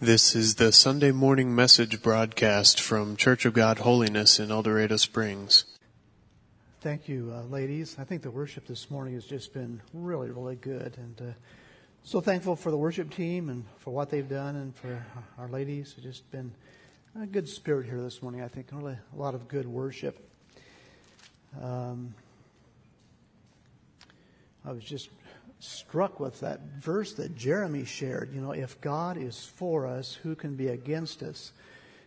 This 0.00 0.36
is 0.36 0.56
the 0.56 0.72
Sunday 0.72 1.10
morning 1.10 1.54
message 1.54 2.02
broadcast 2.02 2.78
from 2.78 3.16
Church 3.16 3.46
of 3.46 3.54
God 3.54 3.78
Holiness 3.78 4.38
in 4.38 4.50
El 4.50 4.62
Dorado 4.62 4.98
Springs. 4.98 5.64
Thank 6.82 7.08
you, 7.08 7.32
uh, 7.34 7.44
ladies. 7.44 7.96
I 7.98 8.04
think 8.04 8.20
the 8.20 8.30
worship 8.30 8.66
this 8.66 8.90
morning 8.90 9.14
has 9.14 9.24
just 9.24 9.54
been 9.54 9.80
really, 9.94 10.30
really 10.30 10.56
good. 10.56 10.98
And 10.98 11.30
uh, 11.30 11.34
so 12.04 12.20
thankful 12.20 12.56
for 12.56 12.70
the 12.70 12.76
worship 12.76 13.08
team 13.08 13.48
and 13.48 13.64
for 13.78 13.90
what 13.90 14.10
they've 14.10 14.28
done 14.28 14.56
and 14.56 14.76
for 14.76 15.02
our 15.38 15.48
ladies. 15.48 15.94
It's 15.96 16.04
just 16.04 16.30
been 16.30 16.52
a 17.18 17.24
good 17.24 17.48
spirit 17.48 17.86
here 17.86 18.02
this 18.02 18.20
morning, 18.20 18.42
I 18.42 18.48
think. 18.48 18.68
Really 18.72 18.98
a 19.14 19.18
lot 19.18 19.34
of 19.34 19.48
good 19.48 19.64
worship. 19.64 20.28
Um, 21.58 22.14
I 24.62 24.72
was 24.72 24.84
just 24.84 25.08
struck 25.58 26.20
with 26.20 26.40
that 26.40 26.60
verse 26.78 27.14
that 27.14 27.34
Jeremy 27.36 27.84
shared. 27.84 28.32
You 28.34 28.40
know, 28.40 28.52
if 28.52 28.80
God 28.80 29.16
is 29.16 29.44
for 29.44 29.86
us, 29.86 30.14
who 30.14 30.34
can 30.34 30.54
be 30.56 30.68
against 30.68 31.22
us? 31.22 31.52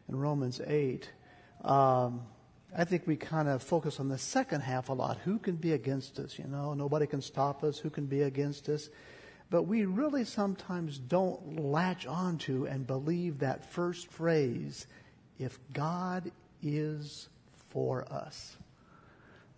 In 0.08 0.16
Romans 0.16 0.60
8. 0.66 1.10
Um, 1.64 2.22
I 2.76 2.84
think 2.84 3.08
we 3.08 3.16
kind 3.16 3.48
of 3.48 3.64
focus 3.64 4.00
on 4.00 4.10
the 4.10 4.18
second 4.18 4.62
half 4.62 4.90
a 4.90 4.94
lot. 4.94 5.18
Who 5.26 5.40
can 5.40 5.56
be 5.56 5.74
against 5.74 6.20
us? 6.20 6.38
You 6.38 6.46
know, 6.46 6.74
nobody 6.74 7.08
can 7.08 7.22
stop 7.22 7.64
us. 7.64 7.80
Who 7.80 7.90
can 7.90 8.06
be 8.06 8.22
against 8.22 8.70
us? 8.70 8.90
But 9.50 9.64
we 9.64 9.86
really 9.86 10.26
sometimes 10.26 11.00
don't 11.00 11.60
latch 11.60 12.06
onto 12.06 12.66
and 12.66 12.86
believe 12.86 13.40
that 13.40 13.66
first 13.66 14.08
phrase, 14.08 14.86
if 15.40 15.58
God 15.74 16.32
is 16.62 17.30
for 17.70 18.12
us. 18.12 18.56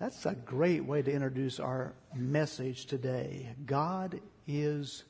That's 0.01 0.25
a 0.25 0.33
great 0.33 0.83
way 0.83 1.03
to 1.03 1.11
introduce 1.11 1.59
our 1.59 1.93
message 2.15 2.87
today. 2.87 3.49
God 3.67 4.19
is 4.47 5.03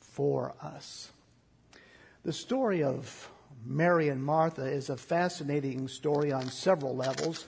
for 0.00 0.54
us. 0.60 1.10
The 2.22 2.34
story 2.34 2.82
of 2.82 3.30
Mary 3.64 4.10
and 4.10 4.22
Martha 4.22 4.66
is 4.66 4.90
a 4.90 4.98
fascinating 4.98 5.88
story 5.88 6.30
on 6.30 6.46
several 6.50 6.94
levels. 6.94 7.46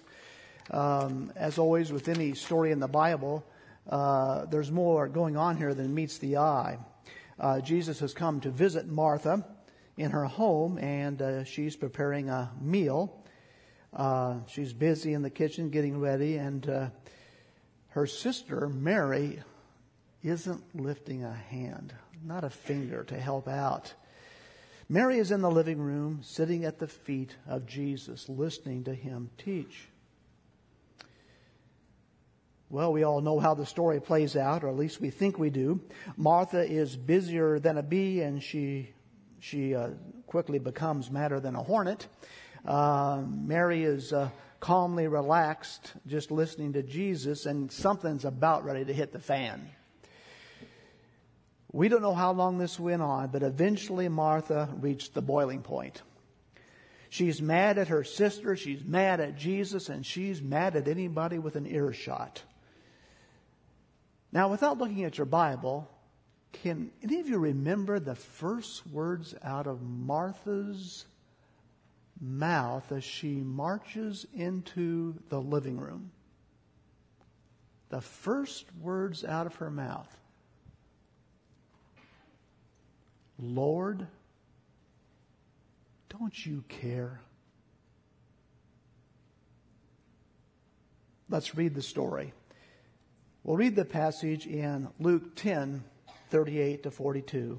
Um, 0.70 1.34
as 1.36 1.58
always, 1.58 1.92
with 1.92 2.08
any 2.08 2.32
story 2.32 2.70
in 2.70 2.80
the 2.80 2.88
Bible, 2.88 3.44
uh, 3.90 4.46
there's 4.46 4.70
more 4.70 5.06
going 5.06 5.36
on 5.36 5.58
here 5.58 5.74
than 5.74 5.94
meets 5.94 6.16
the 6.16 6.38
eye. 6.38 6.78
Uh, 7.38 7.60
Jesus 7.60 8.00
has 8.00 8.14
come 8.14 8.40
to 8.40 8.48
visit 8.48 8.88
Martha 8.88 9.46
in 9.98 10.12
her 10.12 10.24
home, 10.24 10.78
and 10.78 11.20
uh, 11.20 11.44
she's 11.44 11.76
preparing 11.76 12.30
a 12.30 12.52
meal. 12.58 13.22
Uh, 13.94 14.38
she's 14.48 14.72
busy 14.72 15.12
in 15.12 15.22
the 15.22 15.30
kitchen 15.30 15.70
getting 15.70 16.00
ready, 16.00 16.36
and 16.36 16.68
uh, 16.68 16.88
her 17.90 18.06
sister, 18.06 18.68
Mary, 18.68 19.40
isn't 20.22 20.62
lifting 20.74 21.22
a 21.22 21.32
hand, 21.32 21.94
not 22.24 22.42
a 22.42 22.50
finger 22.50 23.04
to 23.04 23.18
help 23.18 23.46
out. 23.46 23.94
Mary 24.88 25.18
is 25.18 25.30
in 25.30 25.42
the 25.42 25.50
living 25.50 25.78
room, 25.78 26.20
sitting 26.22 26.64
at 26.64 26.78
the 26.78 26.88
feet 26.88 27.36
of 27.46 27.66
Jesus, 27.66 28.28
listening 28.28 28.84
to 28.84 28.94
him 28.94 29.30
teach. 29.38 29.88
Well, 32.68 32.92
we 32.92 33.04
all 33.04 33.20
know 33.20 33.38
how 33.38 33.54
the 33.54 33.66
story 33.66 34.00
plays 34.00 34.34
out, 34.34 34.64
or 34.64 34.68
at 34.68 34.76
least 34.76 35.00
we 35.00 35.10
think 35.10 35.38
we 35.38 35.50
do. 35.50 35.80
Martha 36.16 36.68
is 36.68 36.96
busier 36.96 37.60
than 37.60 37.78
a 37.78 37.82
bee, 37.82 38.20
and 38.22 38.42
she 38.42 38.90
she 39.38 39.74
uh, 39.74 39.90
quickly 40.26 40.58
becomes 40.58 41.10
madder 41.10 41.38
than 41.38 41.54
a 41.54 41.62
hornet. 41.62 42.08
Uh, 42.64 43.22
Mary 43.28 43.84
is 43.84 44.12
uh, 44.12 44.30
calmly 44.58 45.06
relaxed, 45.06 45.92
just 46.06 46.30
listening 46.30 46.72
to 46.72 46.82
Jesus, 46.82 47.44
and 47.44 47.70
something's 47.70 48.24
about 48.24 48.64
ready 48.64 48.84
to 48.84 48.92
hit 48.92 49.12
the 49.12 49.18
fan. 49.18 49.68
We 51.70 51.88
don't 51.88 52.02
know 52.02 52.14
how 52.14 52.32
long 52.32 52.56
this 52.56 52.78
went 52.80 53.02
on, 53.02 53.28
but 53.28 53.42
eventually 53.42 54.08
Martha 54.08 54.70
reached 54.80 55.12
the 55.12 55.20
boiling 55.20 55.60
point. 55.60 56.00
She's 57.10 57.42
mad 57.42 57.78
at 57.78 57.88
her 57.88 58.04
sister, 58.04 58.56
she's 58.56 58.82
mad 58.82 59.20
at 59.20 59.36
Jesus, 59.36 59.88
and 59.88 60.04
she's 60.06 60.40
mad 60.40 60.76
at 60.76 60.88
anybody 60.88 61.38
with 61.38 61.56
an 61.56 61.66
earshot. 61.66 62.42
Now, 64.32 64.48
without 64.48 64.78
looking 64.78 65.04
at 65.04 65.18
your 65.18 65.26
Bible, 65.26 65.88
can 66.52 66.90
any 67.02 67.20
of 67.20 67.28
you 67.28 67.38
remember 67.38 68.00
the 68.00 68.14
first 68.14 68.86
words 68.86 69.34
out 69.42 69.66
of 69.66 69.82
Martha's 69.82 71.04
mouth 72.20 72.92
as 72.92 73.04
she 73.04 73.36
marches 73.36 74.26
into 74.32 75.14
the 75.28 75.40
living 75.40 75.78
room. 75.78 76.10
The 77.90 78.00
first 78.00 78.66
words 78.80 79.24
out 79.24 79.46
of 79.46 79.56
her 79.56 79.70
mouth 79.70 80.16
Lord, 83.38 84.06
don't 86.08 86.46
you 86.46 86.62
care? 86.68 87.20
Let's 91.28 91.56
read 91.56 91.74
the 91.74 91.82
story. 91.82 92.32
We'll 93.42 93.56
read 93.56 93.76
the 93.76 93.84
passage 93.84 94.46
in 94.46 94.88
Luke 95.00 95.34
10 95.34 95.84
38 96.30 96.82
to 96.82 96.90
42. 96.90 97.58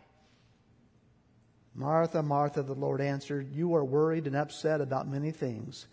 Martha, 1.73 2.21
Martha, 2.21 2.63
the 2.63 2.73
Lord 2.73 3.01
answered, 3.01 3.53
You 3.53 3.75
are 3.75 3.85
worried 3.85 4.27
and 4.27 4.35
upset 4.35 4.81
about 4.81 5.07
many 5.07 5.31
things, 5.31 5.87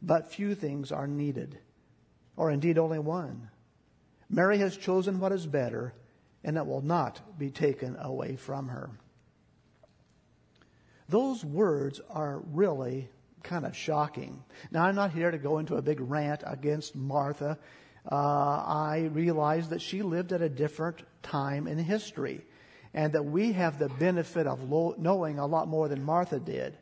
but 0.00 0.32
few 0.32 0.54
things 0.54 0.92
are 0.92 1.06
needed, 1.06 1.58
or 2.36 2.50
indeed 2.50 2.78
only 2.78 2.98
one. 2.98 3.50
Mary 4.28 4.58
has 4.58 4.76
chosen 4.76 5.20
what 5.20 5.32
is 5.32 5.46
better, 5.46 5.92
and 6.44 6.56
it 6.56 6.66
will 6.66 6.82
not 6.82 7.38
be 7.38 7.50
taken 7.50 7.96
away 8.00 8.36
from 8.36 8.68
her. 8.68 8.90
Those 11.08 11.44
words 11.44 12.00
are 12.10 12.42
really 12.52 13.08
kind 13.42 13.66
of 13.66 13.76
shocking. 13.76 14.42
Now, 14.70 14.84
I'm 14.84 14.94
not 14.94 15.12
here 15.12 15.30
to 15.30 15.38
go 15.38 15.58
into 15.58 15.76
a 15.76 15.82
big 15.82 16.00
rant 16.00 16.42
against 16.46 16.94
Martha. 16.96 17.58
Uh, 18.10 18.14
I 18.14 19.10
realize 19.12 19.68
that 19.68 19.82
she 19.82 20.02
lived 20.02 20.32
at 20.32 20.42
a 20.42 20.48
different 20.48 21.02
time 21.22 21.66
in 21.66 21.78
history 21.78 22.44
and 22.94 23.12
that 23.12 23.24
we 23.24 23.52
have 23.52 23.78
the 23.78 23.88
benefit 23.88 24.46
of 24.46 24.70
lo- 24.70 24.94
knowing 24.96 25.38
a 25.38 25.46
lot 25.46 25.68
more 25.68 25.88
than 25.88 26.02
Martha 26.02 26.38
did. 26.38 26.78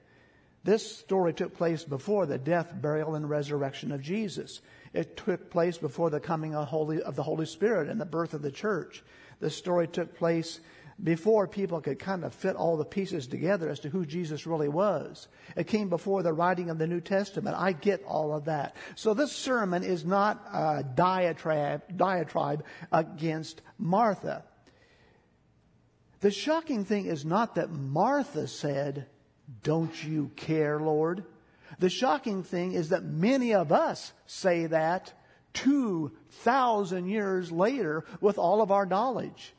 This 0.64 0.98
story 0.98 1.32
took 1.32 1.56
place 1.56 1.82
before 1.82 2.26
the 2.26 2.38
death, 2.38 2.72
burial, 2.80 3.16
and 3.16 3.28
resurrection 3.28 3.90
of 3.90 4.00
Jesus. 4.00 4.60
It 4.92 5.16
took 5.16 5.50
place 5.50 5.78
before 5.78 6.10
the 6.10 6.20
coming 6.20 6.54
of, 6.54 6.68
Holy, 6.68 7.02
of 7.02 7.16
the 7.16 7.22
Holy 7.22 7.46
Spirit 7.46 7.88
and 7.88 8.00
the 8.00 8.04
birth 8.04 8.34
of 8.34 8.42
the 8.42 8.52
church. 8.52 9.02
This 9.40 9.56
story 9.56 9.88
took 9.88 10.14
place 10.14 10.60
before 11.02 11.48
people 11.48 11.80
could 11.80 11.98
kind 11.98 12.22
of 12.24 12.32
fit 12.32 12.54
all 12.54 12.76
the 12.76 12.84
pieces 12.84 13.26
together 13.26 13.68
as 13.68 13.80
to 13.80 13.88
who 13.88 14.06
Jesus 14.06 14.46
really 14.46 14.68
was. 14.68 15.26
It 15.56 15.66
came 15.66 15.88
before 15.88 16.22
the 16.22 16.32
writing 16.32 16.70
of 16.70 16.78
the 16.78 16.86
New 16.86 17.00
Testament. 17.00 17.56
I 17.58 17.72
get 17.72 18.04
all 18.04 18.32
of 18.32 18.44
that. 18.44 18.76
So 18.94 19.14
this 19.14 19.32
sermon 19.32 19.82
is 19.82 20.04
not 20.04 20.44
a 20.52 20.84
diatribe, 20.94 21.96
diatribe 21.96 22.64
against 22.92 23.62
Martha. 23.78 24.44
The 26.22 26.30
shocking 26.30 26.84
thing 26.84 27.06
is 27.06 27.24
not 27.24 27.56
that 27.56 27.72
Martha 27.72 28.46
said, 28.46 29.06
Don't 29.64 30.04
you 30.04 30.30
care, 30.36 30.78
Lord? 30.78 31.24
The 31.80 31.90
shocking 31.90 32.44
thing 32.44 32.72
is 32.72 32.90
that 32.90 33.02
many 33.02 33.54
of 33.54 33.72
us 33.72 34.12
say 34.26 34.66
that 34.66 35.12
2,000 35.54 37.08
years 37.08 37.50
later 37.50 38.04
with 38.20 38.38
all 38.38 38.62
of 38.62 38.70
our 38.70 38.86
knowledge. 38.86 39.52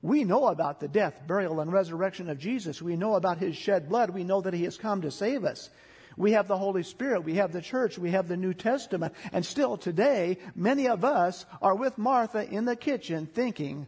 We 0.00 0.24
know 0.24 0.46
about 0.46 0.80
the 0.80 0.88
death, 0.88 1.20
burial, 1.26 1.60
and 1.60 1.70
resurrection 1.70 2.30
of 2.30 2.38
Jesus. 2.38 2.80
We 2.80 2.96
know 2.96 3.14
about 3.14 3.36
his 3.36 3.54
shed 3.54 3.90
blood. 3.90 4.08
We 4.08 4.24
know 4.24 4.40
that 4.40 4.54
he 4.54 4.64
has 4.64 4.78
come 4.78 5.02
to 5.02 5.10
save 5.10 5.44
us. 5.44 5.68
We 6.16 6.32
have 6.32 6.48
the 6.48 6.56
Holy 6.56 6.82
Spirit. 6.82 7.24
We 7.24 7.34
have 7.34 7.52
the 7.52 7.60
church. 7.60 7.98
We 7.98 8.12
have 8.12 8.26
the 8.26 8.38
New 8.38 8.54
Testament. 8.54 9.12
And 9.34 9.44
still 9.44 9.76
today, 9.76 10.38
many 10.54 10.88
of 10.88 11.04
us 11.04 11.44
are 11.60 11.74
with 11.74 11.98
Martha 11.98 12.48
in 12.48 12.64
the 12.64 12.76
kitchen 12.76 13.26
thinking, 13.26 13.86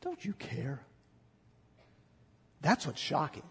Don't 0.00 0.24
you 0.24 0.32
care? 0.34 0.80
That's 2.60 2.86
what's 2.86 3.00
shocking. 3.00 3.42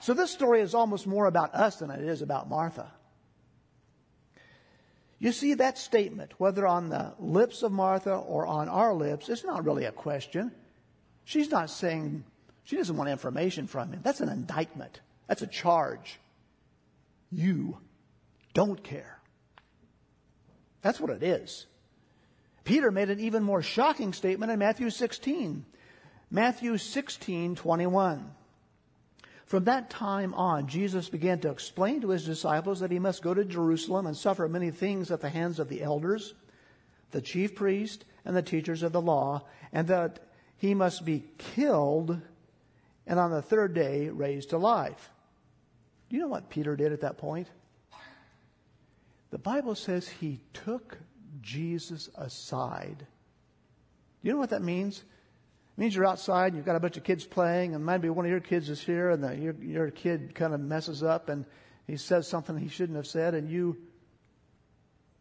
So 0.00 0.12
this 0.14 0.30
story 0.30 0.60
is 0.60 0.74
almost 0.74 1.06
more 1.06 1.26
about 1.26 1.54
us 1.54 1.76
than 1.76 1.90
it 1.90 2.02
is 2.02 2.22
about 2.22 2.48
Martha. 2.48 2.92
You 5.18 5.32
see, 5.32 5.54
that 5.54 5.78
statement, 5.78 6.32
whether 6.38 6.66
on 6.66 6.90
the 6.90 7.14
lips 7.18 7.62
of 7.62 7.72
Martha 7.72 8.14
or 8.14 8.46
on 8.46 8.68
our 8.68 8.92
lips, 8.92 9.28
is 9.28 9.44
not 9.44 9.64
really 9.64 9.84
a 9.84 9.92
question. 9.92 10.52
She's 11.24 11.50
not 11.50 11.70
saying, 11.70 12.24
She 12.64 12.76
doesn't 12.76 12.96
want 12.96 13.08
information 13.08 13.66
from 13.66 13.92
him. 13.92 14.00
That's 14.02 14.20
an 14.20 14.28
indictment. 14.28 15.00
That's 15.26 15.40
a 15.40 15.46
charge. 15.46 16.20
You 17.30 17.78
don't 18.52 18.82
care. 18.84 19.18
That's 20.82 21.00
what 21.00 21.10
it 21.10 21.22
is. 21.22 21.66
Peter 22.64 22.90
made 22.90 23.10
an 23.10 23.20
even 23.20 23.42
more 23.42 23.62
shocking 23.62 24.12
statement 24.12 24.50
in 24.50 24.58
Matthew 24.58 24.90
16. 24.90 25.64
Matthew 26.30 26.78
16, 26.78 27.56
21. 27.56 28.34
From 29.44 29.64
that 29.64 29.90
time 29.90 30.32
on, 30.34 30.66
Jesus 30.66 31.08
began 31.10 31.38
to 31.40 31.50
explain 31.50 32.00
to 32.00 32.08
his 32.08 32.24
disciples 32.24 32.80
that 32.80 32.90
he 32.90 32.98
must 32.98 33.22
go 33.22 33.34
to 33.34 33.44
Jerusalem 33.44 34.06
and 34.06 34.16
suffer 34.16 34.48
many 34.48 34.70
things 34.70 35.10
at 35.10 35.20
the 35.20 35.28
hands 35.28 35.58
of 35.60 35.68
the 35.68 35.82
elders, 35.82 36.34
the 37.10 37.20
chief 37.20 37.54
priest, 37.54 38.04
and 38.24 38.34
the 38.34 38.42
teachers 38.42 38.82
of 38.82 38.92
the 38.92 39.02
law, 39.02 39.42
and 39.72 39.86
that 39.88 40.20
he 40.56 40.74
must 40.74 41.04
be 41.04 41.24
killed 41.36 42.20
and 43.06 43.18
on 43.18 43.30
the 43.30 43.42
third 43.42 43.74
day 43.74 44.08
raised 44.08 44.50
to 44.50 44.58
life. 44.58 45.10
Do 46.08 46.16
you 46.16 46.22
know 46.22 46.28
what 46.28 46.48
Peter 46.48 46.74
did 46.74 46.92
at 46.92 47.02
that 47.02 47.18
point? 47.18 47.48
The 49.30 49.38
Bible 49.38 49.74
says 49.74 50.08
he 50.08 50.40
took 50.52 50.98
Jesus 51.44 52.08
aside. 52.16 52.98
Do 52.98 54.28
you 54.28 54.32
know 54.32 54.38
what 54.38 54.50
that 54.50 54.62
means? 54.62 54.98
It 54.98 55.80
means 55.80 55.94
you're 55.94 56.06
outside 56.06 56.48
and 56.48 56.56
you've 56.56 56.66
got 56.66 56.76
a 56.76 56.80
bunch 56.80 56.96
of 56.96 57.04
kids 57.04 57.24
playing, 57.24 57.74
and 57.74 57.84
maybe 57.84 58.08
one 58.08 58.24
of 58.24 58.30
your 58.30 58.40
kids 58.40 58.70
is 58.70 58.80
here, 58.80 59.10
and 59.10 59.22
the, 59.22 59.36
your, 59.36 59.54
your 59.60 59.90
kid 59.90 60.34
kind 60.34 60.54
of 60.54 60.60
messes 60.60 61.02
up 61.02 61.28
and 61.28 61.44
he 61.86 61.98
says 61.98 62.26
something 62.26 62.56
he 62.56 62.68
shouldn't 62.68 62.96
have 62.96 63.06
said, 63.06 63.34
and 63.34 63.50
you 63.50 63.76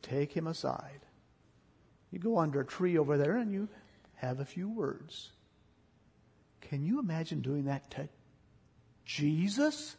take 0.02 0.32
him 0.32 0.48
aside. 0.48 1.02
You 2.10 2.20
go 2.20 2.38
under 2.38 2.62
a 2.62 2.66
tree 2.66 2.98
over 2.98 3.18
there 3.18 3.38
and 3.38 3.52
you 3.52 3.68
have 4.16 4.40
a 4.40 4.46
few 4.46 4.70
words. 4.70 5.32
Can 6.62 6.84
you 6.84 7.00
imagine 7.00 7.42
doing 7.42 7.66
that 7.66 7.90
to 7.92 8.08
Jesus? 9.04 9.98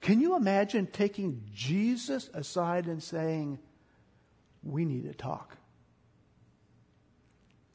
Can 0.00 0.20
you 0.20 0.34
imagine 0.34 0.88
taking 0.88 1.42
Jesus 1.54 2.28
aside 2.34 2.86
and 2.86 3.00
saying, 3.00 3.60
We 4.62 4.84
need 4.84 5.04
to 5.04 5.14
talk? 5.14 5.56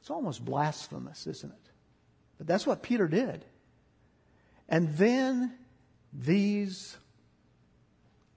It's 0.02 0.10
almost 0.10 0.44
blasphemous, 0.46 1.28
isn't 1.28 1.52
it? 1.52 1.72
But 2.38 2.48
that's 2.48 2.66
what 2.66 2.82
Peter 2.82 3.08
did. 3.08 3.44
And 4.70 4.96
then 4.98 5.54
these 6.14 6.98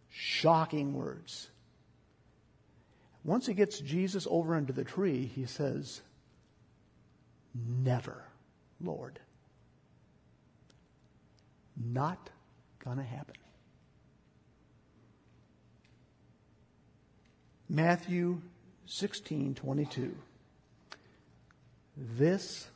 shocking 0.08 0.94
words. 0.94 1.48
Once 3.24 3.46
he 3.46 3.54
gets 3.54 3.78
Jesus 3.78 4.26
over 4.30 4.56
into 4.56 4.72
the 4.72 4.84
tree, 4.84 5.26
he 5.26 5.46
says, 5.46 6.00
Never, 7.54 8.24
Lord. 8.80 9.18
Not 11.76 12.30
to 12.98 13.02
happen. 13.02 13.36
Matthew 17.70 18.40
16, 18.86 19.54
22. 19.54 20.16
This, 21.96 22.68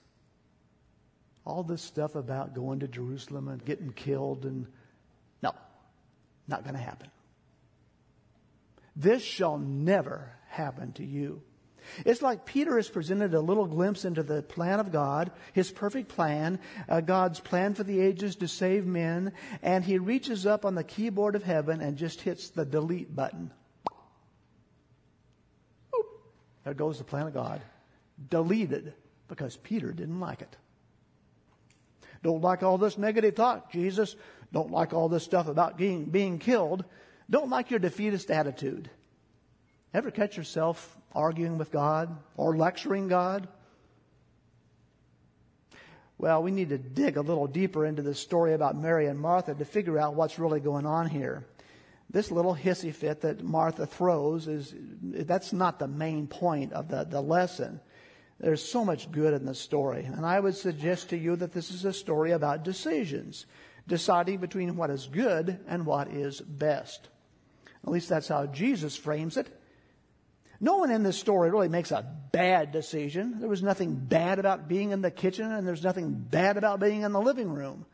all 1.44 1.64
this 1.64 1.82
stuff 1.82 2.14
about 2.14 2.54
going 2.54 2.78
to 2.78 2.86
Jerusalem 2.86 3.48
and 3.48 3.64
getting 3.64 3.92
killed 3.92 4.44
and, 4.44 4.68
no, 5.42 5.52
not 6.46 6.62
going 6.62 6.76
to 6.76 6.80
happen. 6.80 7.10
This 8.94 9.20
shall 9.20 9.58
never 9.58 10.30
happen 10.46 10.92
to 10.92 11.04
you. 11.04 11.42
It's 12.06 12.22
like 12.22 12.46
Peter 12.46 12.76
has 12.76 12.88
presented 12.88 13.34
a 13.34 13.40
little 13.40 13.66
glimpse 13.66 14.04
into 14.04 14.22
the 14.22 14.44
plan 14.44 14.78
of 14.78 14.92
God, 14.92 15.32
his 15.54 15.72
perfect 15.72 16.08
plan, 16.08 16.60
uh, 16.88 17.00
God's 17.00 17.40
plan 17.40 17.74
for 17.74 17.82
the 17.82 18.00
ages 18.00 18.36
to 18.36 18.46
save 18.46 18.86
men, 18.86 19.32
and 19.60 19.84
he 19.84 19.98
reaches 19.98 20.46
up 20.46 20.64
on 20.64 20.76
the 20.76 20.84
keyboard 20.84 21.34
of 21.34 21.42
heaven 21.42 21.80
and 21.80 21.96
just 21.96 22.20
hits 22.20 22.50
the 22.50 22.64
delete 22.64 23.14
button. 23.14 23.50
There 26.64 26.74
goes 26.74 26.98
the 26.98 27.04
plan 27.04 27.26
of 27.26 27.34
God. 27.34 27.60
Deleted 28.30 28.94
because 29.28 29.56
Peter 29.56 29.92
didn't 29.92 30.20
like 30.20 30.42
it. 30.42 30.56
Don't 32.22 32.40
like 32.40 32.62
all 32.62 32.78
this 32.78 32.96
negative 32.96 33.34
talk, 33.34 33.70
Jesus. 33.70 34.16
Don't 34.52 34.70
like 34.70 34.94
all 34.94 35.08
this 35.08 35.24
stuff 35.24 35.46
about 35.46 35.76
being, 35.76 36.06
being 36.06 36.38
killed. 36.38 36.84
Don't 37.28 37.50
like 37.50 37.70
your 37.70 37.80
defeatist 37.80 38.30
attitude. 38.30 38.88
Ever 39.92 40.10
catch 40.10 40.36
yourself 40.36 40.96
arguing 41.12 41.58
with 41.58 41.70
God 41.70 42.16
or 42.36 42.56
lecturing 42.56 43.08
God? 43.08 43.46
Well, 46.16 46.42
we 46.42 46.50
need 46.50 46.70
to 46.70 46.78
dig 46.78 47.16
a 47.16 47.22
little 47.22 47.46
deeper 47.46 47.84
into 47.84 48.02
this 48.02 48.20
story 48.20 48.54
about 48.54 48.76
Mary 48.76 49.06
and 49.06 49.18
Martha 49.18 49.54
to 49.54 49.64
figure 49.64 49.98
out 49.98 50.14
what's 50.14 50.38
really 50.38 50.60
going 50.60 50.86
on 50.86 51.08
here 51.08 51.44
this 52.14 52.30
little 52.30 52.54
hissy 52.54 52.94
fit 52.94 53.22
that 53.22 53.42
Martha 53.42 53.86
throws 53.86 54.46
is 54.46 54.72
that's 55.02 55.52
not 55.52 55.80
the 55.80 55.88
main 55.88 56.28
point 56.28 56.72
of 56.72 56.86
the, 56.86 57.02
the 57.02 57.20
lesson. 57.20 57.80
There's 58.38 58.62
so 58.62 58.84
much 58.84 59.10
good 59.10 59.34
in 59.34 59.44
the 59.44 59.54
story. 59.54 60.04
And 60.04 60.24
I 60.24 60.38
would 60.38 60.54
suggest 60.54 61.10
to 61.10 61.18
you 61.18 61.34
that 61.34 61.52
this 61.52 61.72
is 61.72 61.84
a 61.84 61.92
story 61.92 62.30
about 62.30 62.62
decisions, 62.62 63.46
deciding 63.88 64.38
between 64.38 64.76
what 64.76 64.90
is 64.90 65.08
good 65.10 65.58
and 65.66 65.84
what 65.84 66.06
is 66.06 66.40
best. 66.40 67.08
At 67.82 67.90
least 67.90 68.10
that's 68.10 68.28
how 68.28 68.46
Jesus 68.46 68.96
frames 68.96 69.36
it. 69.36 69.48
No 70.60 70.76
one 70.76 70.92
in 70.92 71.02
this 71.02 71.18
story 71.18 71.50
really 71.50 71.68
makes 71.68 71.90
a 71.90 72.06
bad 72.30 72.70
decision. 72.70 73.40
There 73.40 73.48
was 73.48 73.64
nothing 73.64 73.96
bad 73.96 74.38
about 74.38 74.68
being 74.68 74.92
in 74.92 75.02
the 75.02 75.10
kitchen, 75.10 75.50
and 75.50 75.66
there's 75.66 75.82
nothing 75.82 76.12
bad 76.12 76.58
about 76.58 76.78
being 76.78 77.02
in 77.02 77.10
the 77.10 77.20
living 77.20 77.52
room. 77.52 77.86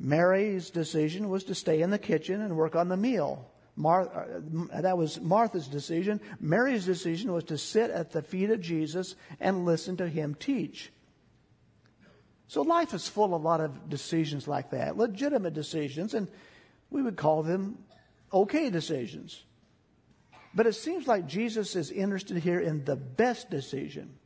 Mary's 0.00 0.70
decision 0.70 1.28
was 1.28 1.44
to 1.44 1.54
stay 1.54 1.82
in 1.82 1.90
the 1.90 1.98
kitchen 1.98 2.40
and 2.40 2.56
work 2.56 2.74
on 2.74 2.88
the 2.88 2.96
meal. 2.96 3.50
Mar- 3.76 4.08
uh, 4.72 4.80
that 4.80 4.96
was 4.96 5.20
Martha's 5.20 5.68
decision. 5.68 6.20
Mary's 6.40 6.86
decision 6.86 7.32
was 7.32 7.44
to 7.44 7.58
sit 7.58 7.90
at 7.90 8.10
the 8.10 8.22
feet 8.22 8.50
of 8.50 8.62
Jesus 8.62 9.14
and 9.38 9.66
listen 9.66 9.98
to 9.98 10.08
him 10.08 10.34
teach. 10.34 10.90
So 12.48 12.62
life 12.62 12.94
is 12.94 13.06
full 13.06 13.26
of 13.34 13.42
a 13.42 13.44
lot 13.44 13.60
of 13.60 13.90
decisions 13.90 14.48
like 14.48 14.70
that, 14.70 14.96
legitimate 14.96 15.52
decisions, 15.52 16.14
and 16.14 16.28
we 16.88 17.02
would 17.02 17.16
call 17.16 17.42
them 17.42 17.78
okay 18.32 18.70
decisions. 18.70 19.44
But 20.54 20.66
it 20.66 20.72
seems 20.72 21.06
like 21.06 21.26
Jesus 21.26 21.76
is 21.76 21.90
interested 21.90 22.38
here 22.38 22.58
in 22.58 22.84
the 22.84 22.96
best 22.96 23.50
decision. 23.50 24.18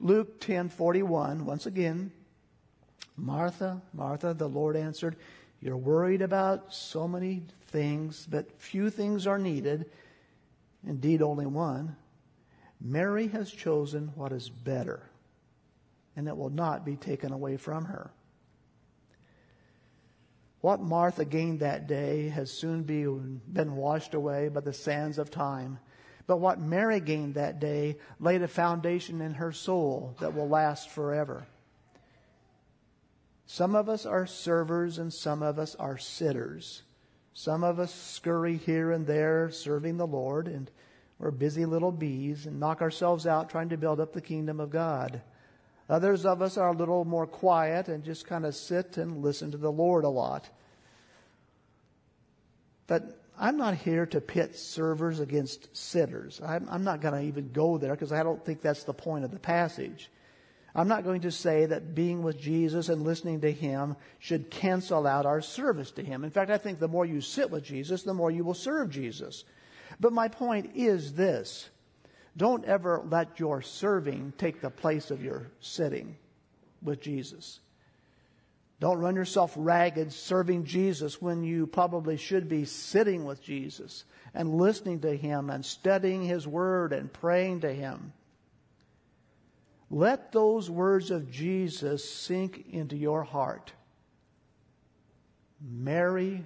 Luke 0.00 0.40
10:41 0.40 1.44
once 1.44 1.64
again 1.64 2.12
Martha, 3.16 3.80
Martha, 3.92 4.34
the 4.34 4.48
Lord 4.48 4.76
answered, 4.76 5.16
You're 5.60 5.76
worried 5.76 6.22
about 6.22 6.72
so 6.74 7.08
many 7.08 7.42
things, 7.68 8.26
but 8.30 8.60
few 8.60 8.90
things 8.90 9.26
are 9.26 9.38
needed. 9.38 9.90
Indeed, 10.86 11.22
only 11.22 11.46
one. 11.46 11.96
Mary 12.80 13.28
has 13.28 13.50
chosen 13.50 14.12
what 14.14 14.32
is 14.32 14.48
better, 14.48 15.08
and 16.14 16.28
it 16.28 16.36
will 16.36 16.50
not 16.50 16.84
be 16.84 16.96
taken 16.96 17.32
away 17.32 17.56
from 17.56 17.86
her. 17.86 18.10
What 20.60 20.80
Martha 20.80 21.24
gained 21.24 21.60
that 21.60 21.86
day 21.86 22.28
has 22.28 22.50
soon 22.50 22.82
been 22.82 23.76
washed 23.76 24.14
away 24.14 24.48
by 24.48 24.60
the 24.60 24.72
sands 24.72 25.18
of 25.18 25.30
time. 25.30 25.78
But 26.26 26.38
what 26.38 26.60
Mary 26.60 26.98
gained 26.98 27.34
that 27.34 27.60
day 27.60 27.98
laid 28.18 28.42
a 28.42 28.48
foundation 28.48 29.20
in 29.20 29.34
her 29.34 29.52
soul 29.52 30.16
that 30.20 30.34
will 30.34 30.48
last 30.48 30.90
forever. 30.90 31.46
Some 33.46 33.74
of 33.74 33.88
us 33.88 34.04
are 34.04 34.26
servers 34.26 34.98
and 34.98 35.12
some 35.12 35.42
of 35.42 35.58
us 35.58 35.74
are 35.76 35.98
sitters. 35.98 36.82
Some 37.32 37.62
of 37.62 37.78
us 37.78 37.94
scurry 37.94 38.56
here 38.56 38.90
and 38.90 39.06
there 39.06 39.50
serving 39.50 39.96
the 39.96 40.06
Lord 40.06 40.48
and 40.48 40.70
we're 41.18 41.30
busy 41.30 41.64
little 41.64 41.92
bees 41.92 42.46
and 42.46 42.60
knock 42.60 42.82
ourselves 42.82 43.26
out 43.26 43.48
trying 43.48 43.70
to 43.70 43.76
build 43.76 44.00
up 44.00 44.12
the 44.12 44.20
kingdom 44.20 44.60
of 44.60 44.70
God. 44.70 45.22
Others 45.88 46.26
of 46.26 46.42
us 46.42 46.56
are 46.56 46.70
a 46.70 46.76
little 46.76 47.04
more 47.04 47.26
quiet 47.26 47.88
and 47.88 48.04
just 48.04 48.26
kind 48.26 48.44
of 48.44 48.54
sit 48.54 48.96
and 48.98 49.22
listen 49.22 49.52
to 49.52 49.56
the 49.56 49.70
Lord 49.70 50.04
a 50.04 50.08
lot. 50.08 50.48
But 52.86 53.20
I'm 53.38 53.56
not 53.56 53.74
here 53.74 54.06
to 54.06 54.20
pit 54.20 54.56
servers 54.56 55.20
against 55.20 55.74
sitters. 55.76 56.40
I'm, 56.44 56.66
I'm 56.70 56.84
not 56.84 57.00
going 57.00 57.14
to 57.14 57.28
even 57.28 57.52
go 57.52 57.78
there 57.78 57.92
because 57.92 58.12
I 58.12 58.22
don't 58.22 58.44
think 58.44 58.60
that's 58.60 58.84
the 58.84 58.94
point 58.94 59.24
of 59.24 59.30
the 59.30 59.38
passage. 59.38 60.10
I'm 60.76 60.88
not 60.88 61.04
going 61.04 61.22
to 61.22 61.30
say 61.30 61.64
that 61.64 61.94
being 61.94 62.22
with 62.22 62.38
Jesus 62.38 62.90
and 62.90 63.02
listening 63.02 63.40
to 63.40 63.50
Him 63.50 63.96
should 64.18 64.50
cancel 64.50 65.06
out 65.06 65.24
our 65.24 65.40
service 65.40 65.90
to 65.92 66.04
Him. 66.04 66.22
In 66.22 66.30
fact, 66.30 66.50
I 66.50 66.58
think 66.58 66.78
the 66.78 66.86
more 66.86 67.06
you 67.06 67.22
sit 67.22 67.50
with 67.50 67.64
Jesus, 67.64 68.02
the 68.02 68.12
more 68.12 68.30
you 68.30 68.44
will 68.44 68.52
serve 68.52 68.90
Jesus. 68.90 69.44
But 69.98 70.12
my 70.12 70.28
point 70.28 70.72
is 70.74 71.14
this. 71.14 71.70
Don't 72.36 72.66
ever 72.66 73.02
let 73.08 73.40
your 73.40 73.62
serving 73.62 74.34
take 74.36 74.60
the 74.60 74.68
place 74.68 75.10
of 75.10 75.24
your 75.24 75.46
sitting 75.60 76.14
with 76.82 77.00
Jesus. 77.00 77.60
Don't 78.78 78.98
run 78.98 79.16
yourself 79.16 79.54
ragged 79.56 80.12
serving 80.12 80.64
Jesus 80.64 81.22
when 81.22 81.42
you 81.42 81.66
probably 81.66 82.18
should 82.18 82.50
be 82.50 82.66
sitting 82.66 83.24
with 83.24 83.42
Jesus 83.42 84.04
and 84.34 84.58
listening 84.58 85.00
to 85.00 85.16
Him 85.16 85.48
and 85.48 85.64
studying 85.64 86.22
His 86.22 86.46
Word 86.46 86.92
and 86.92 87.10
praying 87.10 87.60
to 87.60 87.72
Him. 87.72 88.12
Let 89.90 90.32
those 90.32 90.68
words 90.68 91.10
of 91.10 91.30
Jesus 91.30 92.08
sink 92.08 92.66
into 92.70 92.96
your 92.96 93.22
heart. 93.22 93.72
Mary 95.60 96.44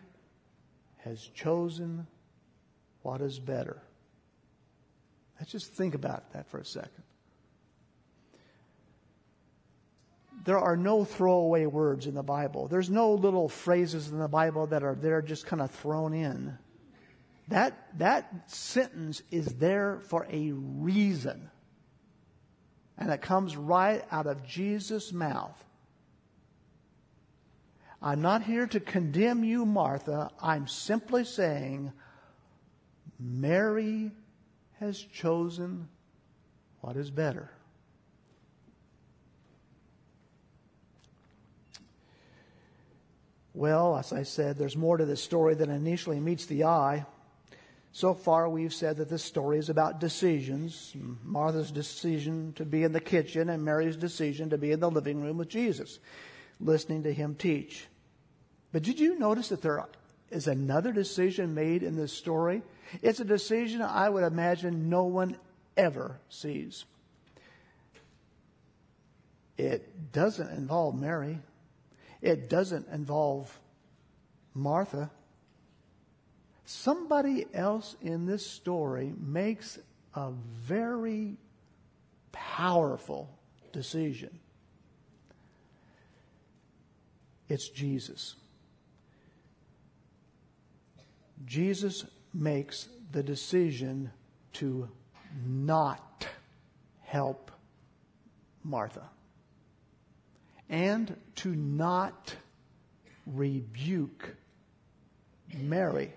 has 0.98 1.20
chosen 1.34 2.06
what 3.02 3.20
is 3.20 3.38
better. 3.38 3.82
Let's 5.38 5.52
just 5.52 5.72
think 5.72 5.94
about 5.94 6.32
that 6.34 6.48
for 6.48 6.58
a 6.58 6.64
second. 6.64 7.02
There 10.44 10.58
are 10.58 10.76
no 10.76 11.04
throwaway 11.04 11.66
words 11.66 12.06
in 12.06 12.14
the 12.14 12.22
Bible. 12.22 12.68
There's 12.68 12.90
no 12.90 13.14
little 13.14 13.48
phrases 13.48 14.10
in 14.10 14.18
the 14.18 14.28
Bible 14.28 14.66
that 14.68 14.82
are 14.82 14.94
there 14.94 15.22
just 15.22 15.46
kind 15.46 15.60
of 15.62 15.70
thrown 15.70 16.12
in. 16.14 16.56
That, 17.48 17.98
that 17.98 18.50
sentence 18.50 19.22
is 19.30 19.46
there 19.46 20.00
for 20.04 20.26
a 20.30 20.52
reason. 20.52 21.50
And 23.00 23.10
it 23.10 23.22
comes 23.22 23.56
right 23.56 24.04
out 24.12 24.26
of 24.26 24.46
Jesus' 24.46 25.12
mouth. 25.12 25.64
I'm 28.02 28.22
not 28.22 28.42
here 28.42 28.66
to 28.66 28.80
condemn 28.80 29.42
you, 29.42 29.66
Martha. 29.66 30.30
I'm 30.40 30.68
simply 30.68 31.24
saying 31.24 31.92
Mary 33.18 34.10
has 34.78 34.98
chosen 34.98 35.88
what 36.80 36.96
is 36.96 37.10
better. 37.10 37.50
Well, 43.52 43.96
as 43.96 44.12
I 44.12 44.22
said, 44.22 44.56
there's 44.56 44.76
more 44.76 44.96
to 44.96 45.04
this 45.04 45.22
story 45.22 45.54
than 45.54 45.70
initially 45.70 46.20
meets 46.20 46.46
the 46.46 46.64
eye. 46.64 47.04
So 47.92 48.14
far, 48.14 48.48
we've 48.48 48.72
said 48.72 48.98
that 48.98 49.08
this 49.08 49.24
story 49.24 49.58
is 49.58 49.68
about 49.68 49.98
decisions 49.98 50.94
Martha's 51.24 51.72
decision 51.72 52.52
to 52.54 52.64
be 52.64 52.84
in 52.84 52.92
the 52.92 53.00
kitchen, 53.00 53.48
and 53.48 53.64
Mary's 53.64 53.96
decision 53.96 54.50
to 54.50 54.58
be 54.58 54.70
in 54.70 54.80
the 54.80 54.90
living 54.90 55.20
room 55.20 55.38
with 55.38 55.48
Jesus, 55.48 55.98
listening 56.60 57.02
to 57.02 57.12
him 57.12 57.34
teach. 57.34 57.86
But 58.72 58.84
did 58.84 59.00
you 59.00 59.18
notice 59.18 59.48
that 59.48 59.62
there 59.62 59.84
is 60.30 60.46
another 60.46 60.92
decision 60.92 61.54
made 61.54 61.82
in 61.82 61.96
this 61.96 62.12
story? 62.12 62.62
It's 63.02 63.20
a 63.20 63.24
decision 63.24 63.82
I 63.82 64.08
would 64.08 64.24
imagine 64.24 64.88
no 64.88 65.04
one 65.04 65.36
ever 65.76 66.20
sees. 66.28 66.84
It 69.58 70.12
doesn't 70.12 70.50
involve 70.50 70.94
Mary. 70.94 71.40
It 72.22 72.48
doesn't 72.48 72.88
involve 72.88 73.58
Martha. 74.54 75.10
Somebody 76.72 77.46
else 77.52 77.96
in 78.00 78.26
this 78.26 78.46
story 78.46 79.12
makes 79.18 79.80
a 80.14 80.30
very 80.30 81.36
powerful 82.30 83.28
decision. 83.72 84.38
It's 87.48 87.68
Jesus. 87.68 88.36
Jesus 91.44 92.04
makes 92.32 92.88
the 93.10 93.24
decision 93.24 94.12
to 94.52 94.88
not 95.44 96.28
help 97.00 97.50
Martha 98.62 99.10
and 100.68 101.16
to 101.34 101.48
not 101.48 102.36
rebuke 103.26 104.36
Mary. 105.58 106.12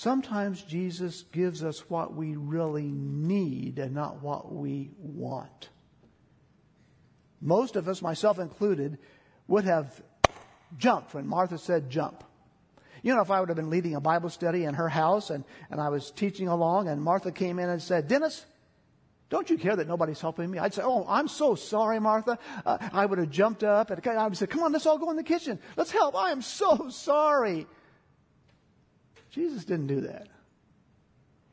Sometimes 0.00 0.62
Jesus 0.62 1.24
gives 1.30 1.62
us 1.62 1.90
what 1.90 2.14
we 2.14 2.34
really 2.34 2.90
need 2.90 3.78
and 3.78 3.94
not 3.94 4.22
what 4.22 4.50
we 4.50 4.92
want. 4.96 5.68
Most 7.38 7.76
of 7.76 7.86
us, 7.86 8.00
myself 8.00 8.38
included, 8.38 8.96
would 9.46 9.64
have 9.64 10.02
jumped 10.78 11.12
when 11.12 11.26
Martha 11.26 11.58
said 11.58 11.90
jump. 11.90 12.24
You 13.02 13.14
know, 13.14 13.20
if 13.20 13.30
I 13.30 13.40
would 13.40 13.50
have 13.50 13.56
been 13.56 13.68
leading 13.68 13.94
a 13.94 14.00
Bible 14.00 14.30
study 14.30 14.64
in 14.64 14.72
her 14.72 14.88
house 14.88 15.28
and, 15.28 15.44
and 15.70 15.78
I 15.82 15.90
was 15.90 16.10
teaching 16.10 16.48
along 16.48 16.88
and 16.88 17.02
Martha 17.02 17.30
came 17.30 17.58
in 17.58 17.68
and 17.68 17.82
said, 17.82 18.08
Dennis, 18.08 18.46
don't 19.28 19.50
you 19.50 19.58
care 19.58 19.76
that 19.76 19.86
nobody's 19.86 20.22
helping 20.22 20.50
me? 20.50 20.58
I'd 20.58 20.72
say, 20.72 20.82
Oh, 20.82 21.04
I'm 21.06 21.28
so 21.28 21.54
sorry, 21.54 22.00
Martha. 22.00 22.38
Uh, 22.64 22.78
I 22.94 23.04
would 23.04 23.18
have 23.18 23.30
jumped 23.30 23.64
up 23.64 23.90
and 23.90 24.06
I 24.06 24.26
would 24.26 24.38
say, 24.38 24.46
Come 24.46 24.62
on, 24.62 24.72
let's 24.72 24.86
all 24.86 24.96
go 24.96 25.10
in 25.10 25.16
the 25.16 25.22
kitchen. 25.22 25.58
Let's 25.76 25.90
help. 25.90 26.16
I 26.16 26.30
am 26.30 26.40
so 26.40 26.88
sorry. 26.88 27.66
Jesus 29.30 29.64
didn't 29.64 29.86
do 29.86 30.02
that. 30.02 30.28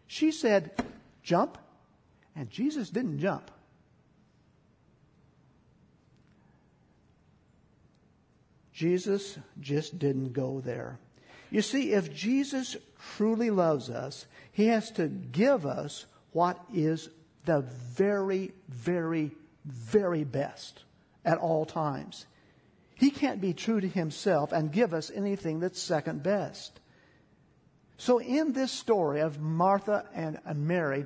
She 0.08 0.32
said, 0.32 0.72
Jump. 1.24 1.58
And 2.36 2.50
Jesus 2.50 2.90
didn't 2.90 3.20
jump. 3.20 3.50
Jesus 8.72 9.40
just 9.60 9.98
didn't 9.98 10.34
go 10.34 10.62
there. 10.62 11.00
You 11.50 11.64
see, 11.64 11.94
if 11.94 12.14
Jesus 12.14 12.78
truly 13.16 13.50
loves 13.50 13.90
us, 13.90 14.28
he 14.52 14.68
has 14.68 14.92
to 14.92 15.08
give 15.08 15.66
us 15.66 16.06
what 16.32 16.60
is 16.72 17.10
the 17.46 17.62
very, 17.62 18.52
very, 18.70 19.32
very 19.66 20.24
best 20.24 20.84
at 21.26 21.40
all 21.40 21.66
times. 21.66 22.28
He 22.94 23.10
can't 23.10 23.42
be 23.42 23.54
true 23.54 23.82
to 23.82 23.88
himself 23.88 24.52
and 24.52 24.72
give 24.72 24.94
us 24.94 25.10
anything 25.10 25.60
that's 25.60 25.82
second 25.82 26.22
best. 26.22 26.80
So, 27.98 28.20
in 28.20 28.54
this 28.54 28.72
story 28.72 29.22
of 29.22 29.40
Martha 29.40 30.06
and 30.14 30.40
Mary, 30.68 31.06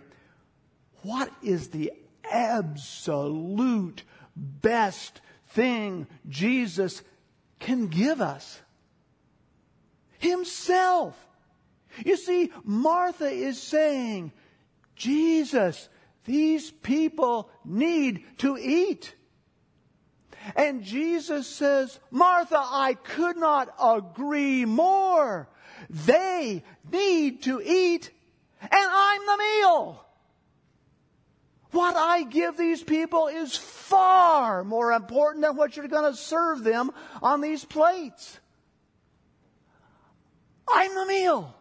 what 1.03 1.31
is 1.41 1.69
the 1.69 1.93
absolute 2.29 4.03
best 4.35 5.21
thing 5.47 6.07
Jesus 6.29 7.01
can 7.59 7.87
give 7.87 8.21
us? 8.21 8.61
himself. 10.21 11.27
You 12.05 12.15
see, 12.15 12.51
Martha 12.63 13.27
is 13.27 13.61
saying, 13.61 14.31
Jesus, 14.95 15.89
these 16.23 16.71
people 16.71 17.49
need 17.65 18.23
to 18.37 18.57
eat. 18.57 19.15
And 20.55 20.83
Jesus 20.83 21.47
says, 21.47 21.99
Martha, 22.09 22.57
I 22.57 22.93
could 22.93 23.37
not 23.37 23.69
agree 23.83 24.63
more. 24.65 25.49
They 25.89 26.63
need 26.91 27.43
to 27.43 27.61
eat, 27.61 28.11
and 28.61 28.71
I'm 28.73 29.25
the 29.25 29.37
meal. 29.37 30.05
What 31.71 31.95
I 31.95 32.23
give 32.23 32.57
these 32.57 32.83
people 32.83 33.27
is 33.27 33.55
far 33.55 34.63
more 34.63 34.91
important 34.91 35.43
than 35.43 35.55
what 35.55 35.75
you're 35.75 35.87
going 35.87 36.11
to 36.11 36.17
serve 36.17 36.63
them 36.63 36.91
on 37.21 37.39
these 37.39 37.63
plates. 37.63 38.39
I'm 40.67 40.93
the 40.93 41.05
meal. 41.05 41.55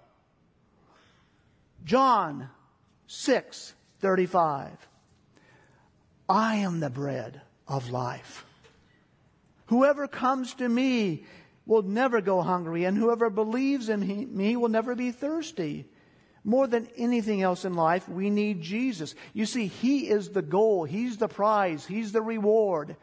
John 1.84 2.48
6 3.06 3.74
35. 4.00 4.88
I 6.28 6.56
am 6.56 6.80
the 6.80 6.90
bread 6.90 7.40
of 7.66 7.90
life. 7.90 8.44
Whoever 9.66 10.08
comes 10.08 10.54
to 10.54 10.68
me 10.68 11.24
will 11.70 11.82
never 11.82 12.20
go 12.20 12.42
hungry, 12.42 12.84
and 12.84 12.98
whoever 12.98 13.30
believes 13.30 13.88
in 13.88 14.36
me 14.36 14.56
will 14.56 14.68
never 14.68 14.96
be 14.96 15.12
thirsty. 15.12 15.86
More 16.42 16.66
than 16.66 16.88
anything 16.96 17.42
else 17.42 17.64
in 17.64 17.74
life, 17.74 18.08
we 18.08 18.28
need 18.28 18.60
Jesus. 18.60 19.14
You 19.34 19.46
see, 19.46 19.68
He 19.68 20.08
is 20.08 20.30
the 20.30 20.42
goal, 20.42 20.84
He's 20.84 21.16
the 21.16 21.28
prize, 21.28 21.86
He's 21.86 22.10
the 22.10 22.22
reward. 22.22 22.96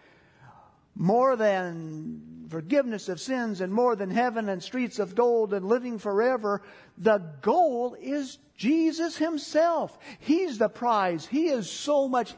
More 0.96 1.38
than 1.38 2.48
forgiveness 2.50 3.08
of 3.08 3.22
sins 3.22 3.62
and 3.62 3.72
more 3.72 3.96
than 3.96 4.12
heaven 4.12 4.50
and 4.50 4.62
streets 4.62 5.00
of 5.00 5.16
gold 5.16 5.54
and 5.54 5.66
living 5.66 5.98
forever. 5.98 6.62
The 6.98 7.20
goal 7.42 7.96
is 7.98 8.38
Jesus 8.58 9.16
Himself. 9.16 9.98
He's 10.20 10.58
the 10.58 10.68
prize. 10.68 11.26
He 11.26 11.48
is 11.48 11.72
so 11.72 12.10
much 12.10 12.34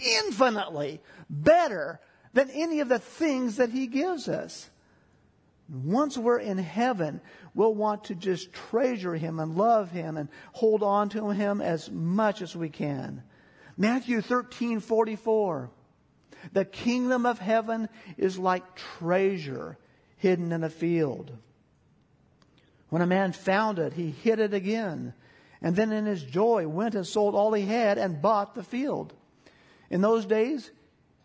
infinitely 0.00 1.02
better 1.28 2.00
than 2.32 2.48
any 2.50 2.80
of 2.80 2.88
the 2.88 2.98
things 2.98 3.56
that 3.56 3.68
He 3.68 3.86
gives 3.86 4.30
us. 4.30 4.70
Once 5.68 6.18
we're 6.18 6.38
in 6.38 6.58
heaven, 6.58 7.20
we'll 7.54 7.74
want 7.74 8.04
to 8.04 8.14
just 8.14 8.52
treasure 8.52 9.14
Him 9.14 9.40
and 9.40 9.56
love 9.56 9.90
Him 9.90 10.16
and 10.16 10.28
hold 10.52 10.82
on 10.82 11.08
to 11.10 11.30
Him 11.30 11.60
as 11.60 11.90
much 11.90 12.42
as 12.42 12.54
we 12.54 12.68
can. 12.68 13.22
Matthew 13.76 14.20
13 14.20 14.80
44. 14.80 15.70
The 16.52 16.64
kingdom 16.64 17.24
of 17.24 17.38
heaven 17.38 17.88
is 18.18 18.38
like 18.38 18.76
treasure 18.76 19.78
hidden 20.16 20.52
in 20.52 20.62
a 20.62 20.70
field. 20.70 21.32
When 22.90 23.02
a 23.02 23.06
man 23.06 23.32
found 23.32 23.78
it, 23.78 23.94
he 23.94 24.10
hid 24.10 24.38
it 24.38 24.54
again, 24.54 25.14
and 25.60 25.74
then 25.74 25.90
in 25.90 26.06
his 26.06 26.22
joy 26.22 26.68
went 26.68 26.94
and 26.94 27.06
sold 27.06 27.34
all 27.34 27.52
he 27.52 27.64
had 27.64 27.98
and 27.98 28.22
bought 28.22 28.54
the 28.54 28.62
field. 28.62 29.14
In 29.90 30.00
those 30.00 30.26
days, 30.26 30.70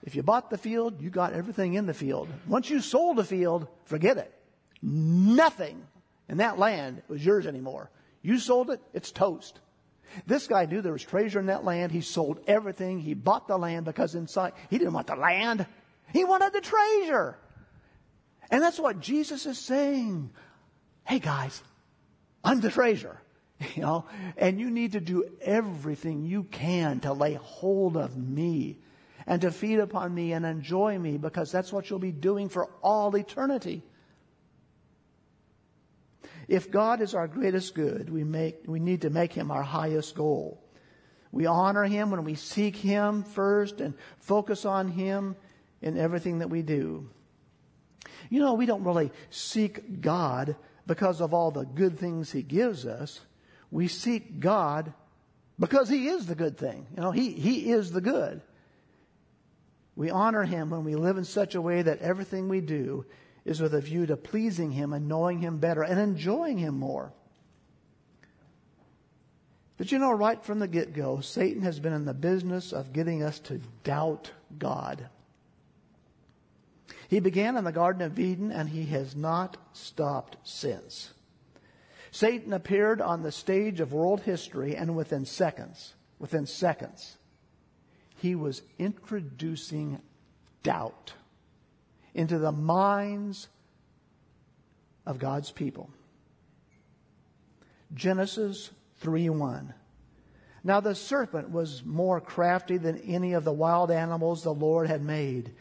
if 0.04 0.16
you 0.16 0.24
bought 0.24 0.50
the 0.50 0.58
field, 0.58 1.02
you 1.02 1.10
got 1.10 1.34
everything 1.34 1.74
in 1.74 1.86
the 1.86 1.94
field. 1.94 2.30
Once 2.48 2.70
you 2.70 2.80
sold 2.80 3.18
the 3.18 3.24
field, 3.24 3.68
forget 3.86 4.18
it. 4.18 4.34
Nothing 4.82 5.84
in 6.30 6.38
that 6.38 6.58
land 6.58 7.02
was 7.08 7.26
yours 7.26 7.46
anymore. 7.46 7.90
You 8.22 8.40
sold 8.40 8.70
it, 8.70 8.82
it's 8.94 9.12
toast. 9.12 9.60
This 10.26 10.48
guy 10.48 10.66
knew 10.66 10.82
there 10.82 10.94
was 10.94 11.04
treasure 11.04 11.40
in 11.40 11.48
that 11.48 11.64
land. 11.64 11.92
He 11.92 12.02
sold 12.02 12.40
everything. 12.48 13.00
He 13.00 13.14
bought 13.14 13.48
the 13.48 13.58
land 13.58 13.86
because 13.86 14.16
inside, 14.16 14.54
he 14.70 14.78
didn't 14.78 14.94
want 14.94 15.08
the 15.08 15.16
land. 15.16 15.66
He 16.14 16.24
wanted 16.24 16.54
the 16.54 16.62
treasure. 16.62 17.38
And 18.50 18.64
that's 18.64 18.80
what 18.80 19.00
Jesus 19.00 19.46
is 19.46 19.60
saying. 19.60 20.32
Hey 21.04 21.20
guys, 21.20 21.62
I'm 22.44 22.62
the 22.62 22.72
treasure. 22.72 23.20
You 23.76 23.82
know, 23.82 24.06
and 24.38 24.58
you 24.58 24.72
need 24.72 24.94
to 24.94 25.02
do 25.02 25.26
everything 25.42 26.24
you 26.24 26.44
can 26.44 27.02
to 27.02 27.12
lay 27.12 27.34
hold 27.34 27.98
of 27.98 28.16
me 28.16 28.78
and 29.30 29.42
to 29.42 29.52
feed 29.52 29.78
upon 29.78 30.14
me 30.14 30.34
and 30.34 30.44
enjoy 30.44 30.98
me 30.98 31.18
because 31.18 31.52
that's 31.52 31.72
what 31.72 31.88
you'll 31.88 32.00
be 32.00 32.12
doing 32.12 32.50
for 32.50 32.66
all 32.82 33.16
eternity. 33.16 33.84
If 36.48 36.72
God 36.72 37.00
is 37.00 37.14
our 37.14 37.28
greatest 37.28 37.76
good, 37.76 38.10
we, 38.10 38.24
make, 38.24 38.64
we 38.66 38.80
need 38.80 39.04
to 39.04 39.12
make 39.12 39.32
him 39.32 39.52
our 39.52 39.62
highest 39.62 40.16
goal. 40.16 40.60
We 41.32 41.46
honor 41.46 41.84
him 41.84 42.10
when 42.10 42.24
we 42.24 42.34
seek 42.34 42.76
him 42.76 43.22
first 43.22 43.82
and 43.82 43.94
focus 44.18 44.66
on 44.66 44.88
him 44.88 45.36
in 45.80 45.96
everything 45.96 46.40
that 46.40 46.50
we 46.50 46.64
do. 46.64 47.08
You 48.32 48.40
know, 48.40 48.56
we 48.56 48.66
don't 48.66 48.84
really 48.84 49.12
seek 49.30 50.02
God 50.02 50.56
because 50.88 51.22
of 51.22 51.36
all 51.36 51.52
the 51.52 51.66
good 51.66 52.00
things 52.00 52.32
he 52.32 52.42
gives 52.42 52.88
us. 52.88 53.20
We 53.70 53.90
seek 53.90 54.40
God 54.40 54.92
because 55.60 55.88
he 55.88 56.08
is 56.08 56.26
the 56.26 56.34
good 56.34 56.58
thing. 56.58 56.88
You 56.96 57.04
know, 57.04 57.12
he, 57.12 57.30
he 57.34 57.70
is 57.70 57.92
the 57.92 58.02
good. 58.02 58.42
We 60.00 60.10
honor 60.10 60.46
him 60.46 60.70
when 60.70 60.86
we 60.86 60.96
live 60.96 61.18
in 61.18 61.26
such 61.26 61.56
a 61.56 61.62
way 61.62 61.82
that 61.82 62.00
everything 62.00 62.48
we 62.48 62.62
do 62.62 63.06
is 63.44 63.60
with 63.60 63.74
a 63.74 63.82
view 63.82 64.06
to 64.06 64.16
pleasing 64.16 64.72
Him 64.72 64.94
and 64.94 65.10
knowing 65.10 65.40
Him 65.40 65.58
better 65.58 65.84
and 65.84 66.00
enjoying 66.00 66.58
Him 66.58 66.80
more. 66.80 67.12
But 69.76 69.92
you 69.92 70.00
know, 70.00 70.14
right 70.14 70.42
from 70.42 70.60
the 70.60 70.70
get 70.70 70.94
go, 70.94 71.20
Satan 71.20 71.64
has 71.64 71.82
been 71.82 71.92
in 71.92 72.06
the 72.06 72.14
business 72.14 72.72
of 72.72 72.94
getting 72.94 73.24
us 73.24 73.40
to 73.40 73.60
doubt 73.84 74.32
God. 74.58 75.10
He 77.10 77.20
began 77.20 77.58
in 77.58 77.66
the 77.66 77.74
Garden 77.74 78.02
of 78.02 78.18
Eden 78.18 78.54
and 78.54 78.70
he 78.70 78.86
has 78.86 79.18
not 79.18 79.58
stopped 79.74 80.38
since. 80.44 81.12
Satan 82.12 82.54
appeared 82.54 83.02
on 83.02 83.22
the 83.22 83.34
stage 83.34 83.82
of 83.82 83.92
world 83.92 84.22
history 84.22 84.78
and 84.78 84.96
within 84.96 85.26
seconds, 85.26 85.94
within 86.20 86.46
seconds, 86.46 87.18
he 88.22 88.36
was 88.36 88.62
introducing 88.78 90.02
doubt 90.64 91.14
into 92.14 92.38
the 92.38 92.52
minds 92.52 93.48
of 95.06 95.20
God's 95.20 95.52
people. 95.52 95.90
Genesis 97.94 98.72
3 98.98 99.30
1. 99.30 99.74
Now 100.64 100.82
the 100.82 100.94
serpent 100.94 101.50
was 101.50 101.84
more 101.86 102.20
crafty 102.20 102.78
than 102.78 103.00
any 103.00 103.34
of 103.34 103.46
the 103.46 103.54
wild 103.54 103.90
animals 103.90 104.44
the 104.44 104.54
Lord 104.54 104.88
had 104.88 105.02
made. 105.02 105.52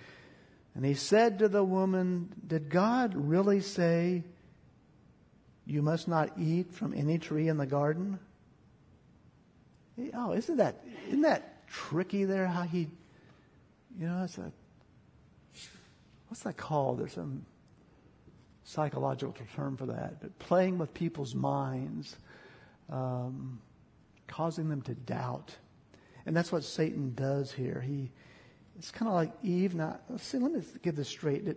And 0.74 0.84
he 0.84 0.94
said 0.94 1.38
to 1.38 1.48
the 1.48 1.64
woman, 1.64 2.32
Did 2.46 2.68
God 2.68 3.14
really 3.14 3.60
say, 3.60 4.24
You 5.64 5.82
must 5.82 6.08
not 6.08 6.32
eat 6.36 6.72
from 6.72 6.92
any 6.92 7.18
tree 7.18 7.48
in 7.48 7.56
the 7.56 7.66
garden? 7.66 8.18
Oh, 10.14 10.32
isn't 10.32 10.56
that, 10.56 10.84
isn't 11.08 11.22
that 11.22 11.57
tricky 11.70 12.24
there? 12.24 12.46
How 12.46 12.62
he, 12.62 12.88
you 13.98 14.06
know, 14.06 14.22
it's 14.24 14.38
a 14.38 14.52
what's 16.28 16.42
that 16.42 16.56
called? 16.56 17.00
There's 17.00 17.12
some 17.12 17.44
psychological 18.64 19.34
term 19.56 19.76
for 19.76 19.86
that, 19.86 20.20
but 20.20 20.38
playing 20.38 20.78
with 20.78 20.92
people's 20.92 21.34
minds, 21.34 22.16
um, 22.90 23.58
causing 24.26 24.68
them 24.68 24.82
to 24.82 24.94
doubt. 24.94 25.56
And 26.26 26.36
that's 26.36 26.52
what 26.52 26.62
Satan 26.64 27.14
does 27.14 27.50
here. 27.50 27.80
He, 27.80 28.10
it's 28.78 28.90
kind 28.90 29.08
of 29.08 29.14
like 29.14 29.32
Eve. 29.42 29.74
Now, 29.74 29.98
see, 30.18 30.38
let 30.38 30.52
me 30.52 30.60
get 30.82 30.94
this 30.94 31.08
straight. 31.08 31.46
Did, 31.46 31.56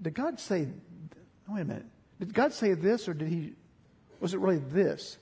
did 0.00 0.14
God 0.14 0.40
say, 0.40 0.68
wait 1.46 1.60
a 1.60 1.64
minute, 1.64 1.84
did 2.18 2.32
God 2.32 2.54
say 2.54 2.72
this 2.72 3.08
or 3.08 3.14
did 3.14 3.28
he, 3.28 3.52
was 4.20 4.32
it 4.32 4.40
really 4.40 4.62
this? 4.70 5.18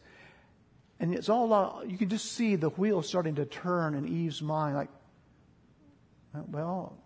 And 1.01 1.15
it's 1.15 1.29
all, 1.29 1.53
uh, 1.53 1.83
you 1.83 1.99
can 1.99 2.09
just 2.09 2.33
see 2.33 2.57
the 2.57 2.71
wheel 2.71 3.03
starting 3.03 3.35
to 3.37 3.45
turn 3.45 3.95
in 3.95 4.07
Eve's 4.07 4.41
mind, 4.41 4.77
like, 4.77 4.89
well, 6.51 6.97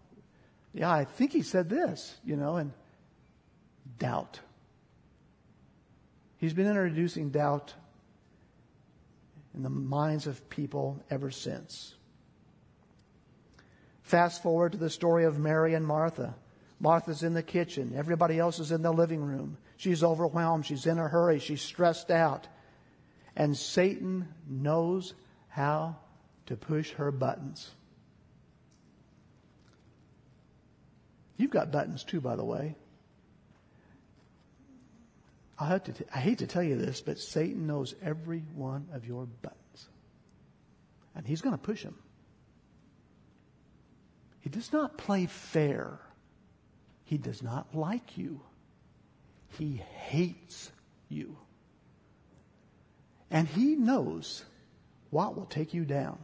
yeah, 0.72 0.90
I 0.90 1.04
think 1.04 1.32
he 1.32 1.42
said 1.42 1.68
this, 1.68 2.16
you 2.24 2.36
know, 2.36 2.56
and 2.56 2.72
doubt. 3.98 4.40
He's 6.36 6.52
been 6.52 6.66
introducing 6.66 7.30
doubt 7.30 7.74
in 9.54 9.62
the 9.62 9.70
minds 9.70 10.26
of 10.26 10.48
people 10.48 11.02
ever 11.10 11.30
since. 11.30 11.94
Fast 14.02 14.42
forward 14.42 14.72
to 14.72 14.78
the 14.78 14.88
story 14.88 15.24
of 15.24 15.38
Mary 15.38 15.74
and 15.74 15.86
Martha. 15.86 16.34
Martha's 16.80 17.22
in 17.22 17.34
the 17.34 17.42
kitchen. 17.42 17.92
Everybody 17.96 18.38
else 18.38 18.58
is 18.60 18.70
in 18.70 18.82
the 18.82 18.92
living 18.92 19.20
room. 19.20 19.58
She's 19.76 20.04
overwhelmed. 20.04 20.64
She's 20.64 20.86
in 20.86 20.98
a 20.98 21.08
hurry. 21.08 21.40
She's 21.40 21.60
stressed 21.60 22.10
out. 22.10 22.46
And 23.38 23.56
Satan 23.56 24.26
knows 24.48 25.14
how 25.46 25.96
to 26.46 26.56
push 26.56 26.90
her 26.94 27.12
buttons. 27.12 27.70
You've 31.36 31.52
got 31.52 31.70
buttons 31.70 32.02
too, 32.02 32.20
by 32.20 32.34
the 32.34 32.44
way. 32.44 32.74
I, 35.56 35.68
have 35.68 35.84
to 35.84 35.92
t- 35.92 36.04
I 36.12 36.18
hate 36.18 36.38
to 36.38 36.48
tell 36.48 36.64
you 36.64 36.76
this, 36.76 37.00
but 37.00 37.20
Satan 37.20 37.68
knows 37.68 37.94
every 38.02 38.42
one 38.56 38.88
of 38.92 39.06
your 39.06 39.26
buttons. 39.26 39.88
And 41.14 41.24
he's 41.24 41.40
going 41.40 41.56
to 41.56 41.62
push 41.62 41.84
them. 41.84 41.96
He 44.40 44.50
does 44.50 44.72
not 44.72 44.98
play 44.98 45.26
fair. 45.26 46.00
He 47.04 47.18
does 47.18 47.40
not 47.40 47.72
like 47.72 48.18
you. 48.18 48.40
He 49.58 49.80
hates 50.08 50.72
you. 51.08 51.36
And 53.30 53.46
he 53.46 53.76
knows 53.76 54.44
what 55.10 55.36
will 55.36 55.46
take 55.46 55.74
you 55.74 55.84
down. 55.84 56.18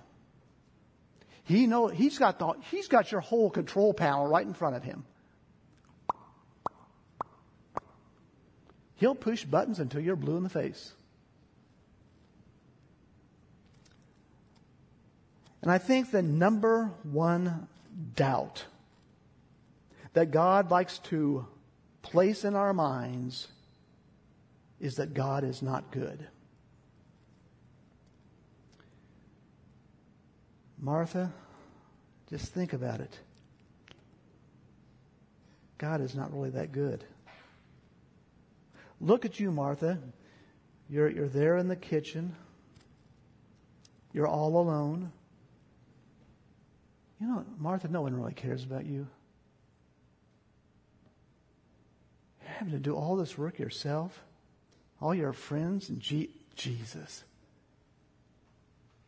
He 1.44 1.66
know 1.66 1.88
he's 1.88 2.18
got 2.18 2.38
the, 2.38 2.54
he's 2.70 2.88
got 2.88 3.12
your 3.12 3.20
whole 3.20 3.50
control 3.50 3.92
panel 3.92 4.26
right 4.26 4.46
in 4.46 4.54
front 4.54 4.76
of 4.76 4.82
him. 4.82 5.04
He'll 8.96 9.14
push 9.14 9.44
buttons 9.44 9.78
until 9.80 10.00
you're 10.00 10.16
blue 10.16 10.36
in 10.36 10.42
the 10.42 10.48
face. 10.48 10.92
And 15.60 15.70
I 15.70 15.78
think 15.78 16.10
the 16.10 16.22
number 16.22 16.90
one 17.02 17.68
doubt 18.14 18.64
that 20.12 20.30
God 20.30 20.70
likes 20.70 20.98
to 21.00 21.46
place 22.02 22.44
in 22.44 22.54
our 22.54 22.72
minds 22.72 23.48
is 24.80 24.96
that 24.96 25.14
God 25.14 25.42
is 25.44 25.62
not 25.62 25.90
good. 25.90 26.26
Martha, 30.84 31.32
just 32.28 32.52
think 32.52 32.74
about 32.74 33.00
it. 33.00 33.18
God 35.78 36.02
is 36.02 36.14
not 36.14 36.30
really 36.30 36.50
that 36.50 36.72
good. 36.72 37.02
Look 39.00 39.24
at 39.24 39.40
you, 39.40 39.50
Martha. 39.50 39.98
You're, 40.90 41.08
you're 41.08 41.28
there 41.28 41.56
in 41.56 41.68
the 41.68 41.76
kitchen. 41.76 42.36
You're 44.12 44.26
all 44.26 44.58
alone. 44.58 45.10
You 47.18 47.28
know, 47.28 47.46
Martha, 47.58 47.88
no 47.88 48.02
one 48.02 48.14
really 48.14 48.34
cares 48.34 48.62
about 48.62 48.84
you. 48.84 49.06
You're 52.42 52.52
having 52.58 52.74
to 52.74 52.78
do 52.78 52.94
all 52.94 53.16
this 53.16 53.38
work 53.38 53.58
yourself, 53.58 54.22
all 55.00 55.14
your 55.14 55.32
friends, 55.32 55.88
and 55.88 55.98
G- 55.98 56.28
Jesus. 56.54 57.24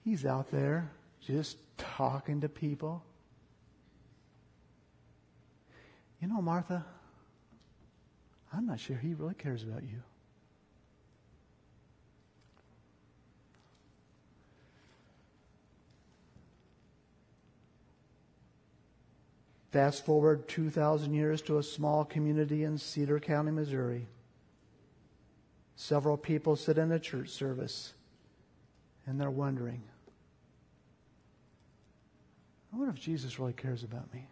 He's 0.02 0.24
out 0.24 0.50
there 0.50 0.90
just 1.20 1.58
talking 1.76 2.40
to 2.40 2.48
people. 2.48 3.04
You 6.20 6.28
know, 6.28 6.40
Martha, 6.40 6.84
I'm 8.52 8.66
not 8.66 8.80
sure 8.80 8.96
he 8.96 9.14
really 9.14 9.34
cares 9.34 9.62
about 9.62 9.82
you. 9.82 10.02
Fast 19.72 20.06
forward 20.06 20.48
2,000 20.48 21.12
years 21.12 21.42
to 21.42 21.58
a 21.58 21.62
small 21.62 22.02
community 22.04 22.64
in 22.64 22.78
Cedar 22.78 23.20
County, 23.20 23.50
Missouri. 23.50 24.06
Several 25.74 26.16
people 26.16 26.56
sit 26.56 26.78
in 26.78 26.90
a 26.92 26.98
church 26.98 27.28
service 27.28 27.92
and 29.06 29.20
they're 29.20 29.30
wondering, 29.30 29.82
I 32.76 32.78
wonder 32.78 32.92
if 32.92 33.00
Jesus 33.00 33.38
really 33.38 33.54
cares 33.54 33.82
about 33.84 34.12
me. 34.12 34.26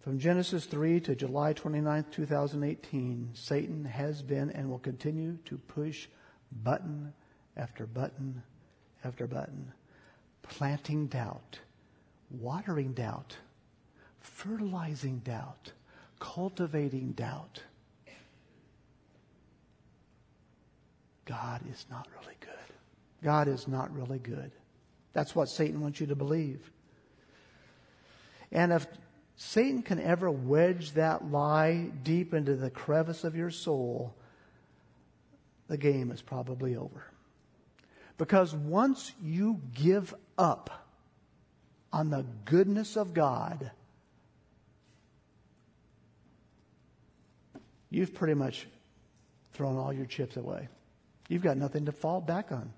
From 0.00 0.18
Genesis 0.18 0.64
3 0.64 0.98
to 1.00 1.14
July 1.14 1.52
29, 1.52 2.06
2018, 2.10 3.32
Satan 3.34 3.84
has 3.84 4.22
been 4.22 4.48
and 4.52 4.70
will 4.70 4.78
continue 4.78 5.36
to 5.44 5.58
push 5.58 6.06
button 6.64 7.12
after 7.54 7.84
button 7.84 8.42
after 9.04 9.26
button, 9.26 9.70
planting 10.40 11.06
doubt, 11.06 11.58
watering 12.30 12.94
doubt, 12.94 13.36
fertilizing 14.20 15.18
doubt, 15.18 15.72
cultivating 16.18 17.12
doubt. 17.12 17.62
God 21.26 21.60
is 21.70 21.84
not 21.90 22.08
really 22.18 22.36
good. 22.40 22.48
God 23.22 23.48
is 23.48 23.68
not 23.68 23.94
really 23.94 24.18
good. 24.18 24.50
That's 25.12 25.34
what 25.34 25.48
Satan 25.48 25.80
wants 25.80 26.00
you 26.00 26.06
to 26.08 26.16
believe. 26.16 26.70
And 28.50 28.72
if 28.72 28.86
Satan 29.36 29.82
can 29.82 30.00
ever 30.00 30.30
wedge 30.30 30.92
that 30.92 31.30
lie 31.30 31.90
deep 32.02 32.34
into 32.34 32.54
the 32.54 32.70
crevice 32.70 33.24
of 33.24 33.34
your 33.34 33.50
soul, 33.50 34.14
the 35.68 35.76
game 35.76 36.10
is 36.10 36.22
probably 36.22 36.76
over. 36.76 37.04
Because 38.18 38.54
once 38.54 39.12
you 39.22 39.60
give 39.74 40.14
up 40.36 40.86
on 41.92 42.10
the 42.10 42.24
goodness 42.44 42.96
of 42.96 43.14
God, 43.14 43.70
you've 47.90 48.14
pretty 48.14 48.34
much 48.34 48.66
thrown 49.54 49.76
all 49.76 49.92
your 49.92 50.06
chips 50.06 50.36
away. 50.36 50.68
You've 51.28 51.42
got 51.42 51.56
nothing 51.56 51.86
to 51.86 51.92
fall 51.92 52.20
back 52.20 52.52
on. 52.52 52.72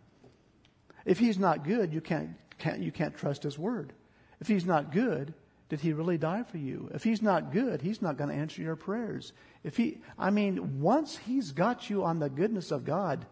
If 1.04 1.18
he's 1.18 1.38
not 1.38 1.64
good, 1.64 1.92
you 1.92 2.00
can't, 2.00 2.30
can't, 2.58 2.80
you 2.80 2.92
can't 2.92 3.16
trust 3.16 3.42
his 3.42 3.58
word. 3.58 3.92
If 4.40 4.48
he's 4.48 4.64
not 4.64 4.92
good, 4.92 5.34
did 5.68 5.80
he 5.80 5.92
really 5.92 6.18
die 6.18 6.42
for 6.42 6.58
you? 6.58 6.90
If 6.94 7.04
he's 7.04 7.22
not 7.22 7.52
good, 7.52 7.82
he's 7.82 8.02
not 8.02 8.16
going 8.16 8.30
to 8.30 8.36
answer 8.36 8.62
your 8.62 8.76
prayers. 8.76 9.32
If 9.62 9.76
he, 9.76 9.98
I 10.18 10.30
mean, 10.30 10.80
once 10.80 11.16
he's 11.16 11.52
got 11.52 11.88
you 11.88 12.04
on 12.04 12.18
the 12.18 12.28
goodness 12.30 12.70
of 12.70 12.84
God, 12.84 13.26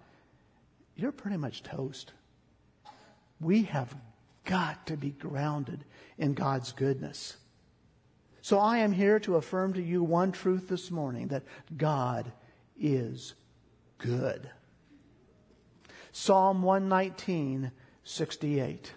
you're 0.96 1.12
pretty 1.12 1.36
much 1.36 1.62
toast. 1.62 2.12
We 3.40 3.62
have 3.64 3.94
got 4.44 4.86
to 4.86 4.96
be 4.96 5.10
grounded 5.10 5.84
in 6.18 6.34
God's 6.34 6.72
goodness. 6.72 7.36
So 8.40 8.58
I 8.58 8.78
am 8.78 8.92
here 8.92 9.20
to 9.20 9.36
affirm 9.36 9.74
to 9.74 9.82
you 9.82 10.02
one 10.02 10.32
truth 10.32 10.68
this 10.68 10.90
morning 10.90 11.28
that 11.28 11.44
God 11.76 12.32
is 12.78 13.34
good. 13.98 14.50
Psalm 16.12 16.62
119, 16.62 17.72
68. 18.04 18.92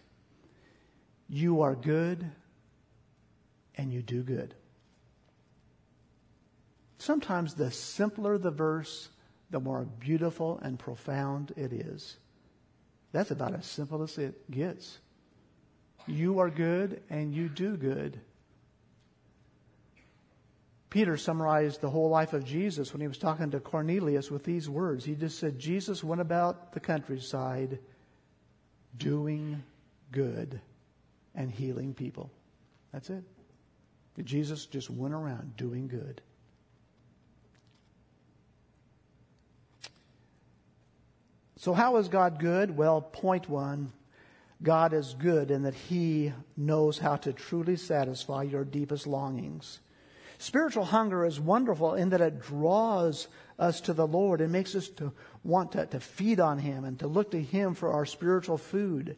You 1.30 1.62
are 1.62 1.76
good 1.76 2.30
and 3.76 3.92
you 3.92 4.02
do 4.02 4.22
good. 4.22 4.54
Sometimes 6.98 7.54
the 7.54 7.72
simpler 7.72 8.38
the 8.38 8.52
verse, 8.52 9.10
the 9.50 9.60
more 9.60 9.86
beautiful 10.00 10.60
and 10.62 10.78
profound 10.78 11.54
it 11.56 11.72
is. 11.72 12.18
That's 13.12 13.32
about 13.32 13.56
as 13.56 13.66
simple 13.66 14.04
as 14.04 14.18
it 14.18 14.52
gets. 14.52 15.00
You 16.08 16.40
are 16.40 16.50
good 16.50 17.02
and 17.10 17.34
you 17.34 17.48
do 17.48 17.78
good. 17.78 18.20
Peter 20.96 21.18
summarized 21.18 21.82
the 21.82 21.90
whole 21.90 22.08
life 22.08 22.32
of 22.32 22.46
Jesus 22.46 22.94
when 22.94 23.02
he 23.02 23.08
was 23.10 23.18
talking 23.18 23.52
to 23.52 23.60
Cornelius 23.60 24.32
with 24.32 24.46
these 24.46 24.70
words. 24.70 25.04
He 25.04 25.14
just 25.14 25.38
said, 25.40 25.60
Jesus 25.60 26.06
went 26.06 26.22
about 26.22 26.72
the 26.72 26.80
countryside 26.80 27.80
doing 28.96 29.62
good 30.14 30.62
and 31.36 31.52
healing 31.52 31.94
people. 31.94 32.32
That's 32.94 33.10
it. 33.10 33.26
Jesus 34.24 34.68
just 34.68 34.90
went 34.90 35.14
around 35.14 35.58
doing 35.58 35.90
good. 35.90 36.22
So, 41.58 41.74
how 41.74 41.98
is 41.98 42.08
God 42.08 42.40
good? 42.40 42.78
Well, 42.78 43.02
point 43.02 43.50
one 43.50 43.92
God 44.64 44.94
is 44.94 45.14
good 45.14 45.52
in 45.52 45.64
that 45.64 45.76
He 45.76 46.32
knows 46.56 47.00
how 47.00 47.18
to 47.18 47.34
truly 47.34 47.76
satisfy 47.76 48.44
your 48.44 48.64
deepest 48.64 49.06
longings. 49.06 49.82
Spiritual 50.38 50.86
hunger 50.86 51.26
is 51.26 51.40
wonderful 51.40 51.94
in 51.94 52.10
that 52.10 52.22
it 52.22 52.42
draws 52.42 53.28
us 53.58 53.82
to 53.82 53.94
the 53.94 54.08
Lord 54.08 54.42
and 54.42 54.52
makes 54.52 54.76
us 54.76 54.90
to 54.90 55.14
want 55.44 55.72
to, 55.74 55.86
to 55.86 56.00
feed 56.00 56.40
on 56.40 56.60
Him 56.60 56.84
and 56.84 57.00
to 57.00 57.08
look 57.08 57.32
to 57.32 57.42
Him 57.42 57.74
for 57.74 57.92
our 57.92 58.06
spiritual 58.06 58.58
food. 58.58 59.18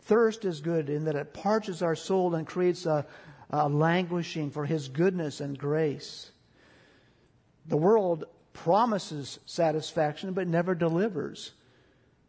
Thirst 0.00 0.44
is 0.44 0.60
good 0.60 0.88
in 0.88 1.04
that 1.04 1.16
it 1.16 1.34
parches 1.34 1.82
our 1.82 1.96
soul 1.96 2.34
and 2.34 2.46
creates 2.46 2.86
a, 2.86 3.06
a 3.50 3.68
languishing 3.68 4.50
for 4.50 4.64
His 4.64 4.88
goodness 4.88 5.40
and 5.40 5.58
grace. 5.58 6.30
The 7.66 7.76
world 7.76 8.24
promises 8.52 9.38
satisfaction 9.46 10.32
but 10.32 10.46
never 10.46 10.74
delivers. 10.74 11.52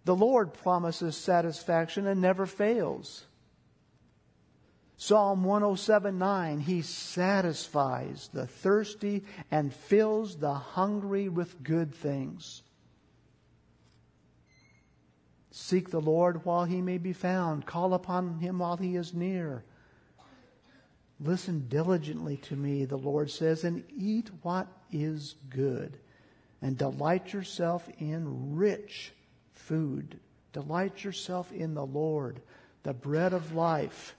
The 0.06 0.16
Lord 0.16 0.54
promises 0.54 1.16
satisfaction 1.18 2.08
and 2.08 2.22
never 2.22 2.46
fails. 2.46 3.26
Psalm 4.98 5.44
107 5.44 6.18
9, 6.18 6.60
He 6.62 6.82
satisfies 6.82 8.30
the 8.32 8.48
thirsty 8.48 9.24
and 9.52 9.74
fills 9.74 10.38
the 10.38 10.54
hungry 10.54 11.28
with 11.28 11.64
good 11.64 11.94
things. 11.94 12.64
Seek 15.52 15.90
the 15.90 16.02
Lord 16.02 16.46
while 16.46 16.66
He 16.66 16.82
may 16.82 16.98
be 16.98 17.14
found, 17.14 17.66
call 17.66 17.94
upon 17.94 18.40
Him 18.40 18.60
while 18.60 18.78
He 18.78 18.96
is 18.96 19.14
near. 19.14 19.64
Listen 21.20 21.68
diligently 21.70 22.38
to 22.38 22.56
me, 22.56 22.86
the 22.86 22.98
Lord 22.98 23.32
says, 23.32 23.64
and 23.64 23.84
eat 23.96 24.30
what 24.42 24.68
is 24.92 25.36
good, 25.50 25.98
and 26.62 26.78
delight 26.78 27.32
yourself 27.32 27.88
in 28.00 28.56
rich 28.56 29.14
food. 29.54 30.20
Delight 30.52 31.04
yourself 31.04 31.52
in 31.52 31.74
the 31.74 31.86
Lord, 31.86 32.42
the 32.84 32.94
bread 32.94 33.34
of 33.34 33.54
life. 33.54 34.16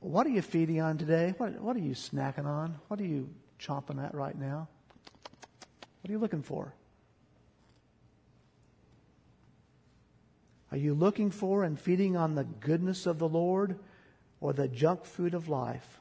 What 0.00 0.26
are 0.26 0.30
you 0.30 0.42
feeding 0.42 0.80
on 0.80 0.96
today? 0.96 1.34
What, 1.38 1.60
what 1.60 1.76
are 1.76 1.80
you 1.80 1.92
snacking 1.92 2.46
on? 2.46 2.76
What 2.88 3.00
are 3.00 3.04
you 3.04 3.28
chomping 3.58 4.02
at 4.02 4.14
right 4.14 4.38
now? 4.38 4.68
What 6.00 6.08
are 6.08 6.12
you 6.12 6.18
looking 6.18 6.42
for? 6.42 6.72
Are 10.70 10.76
you 10.76 10.94
looking 10.94 11.30
for 11.30 11.64
and 11.64 11.78
feeding 11.78 12.16
on 12.16 12.34
the 12.34 12.44
goodness 12.44 13.06
of 13.06 13.18
the 13.18 13.28
Lord 13.28 13.78
or 14.40 14.52
the 14.52 14.68
junk 14.68 15.04
food 15.04 15.34
of 15.34 15.48
life? 15.48 16.00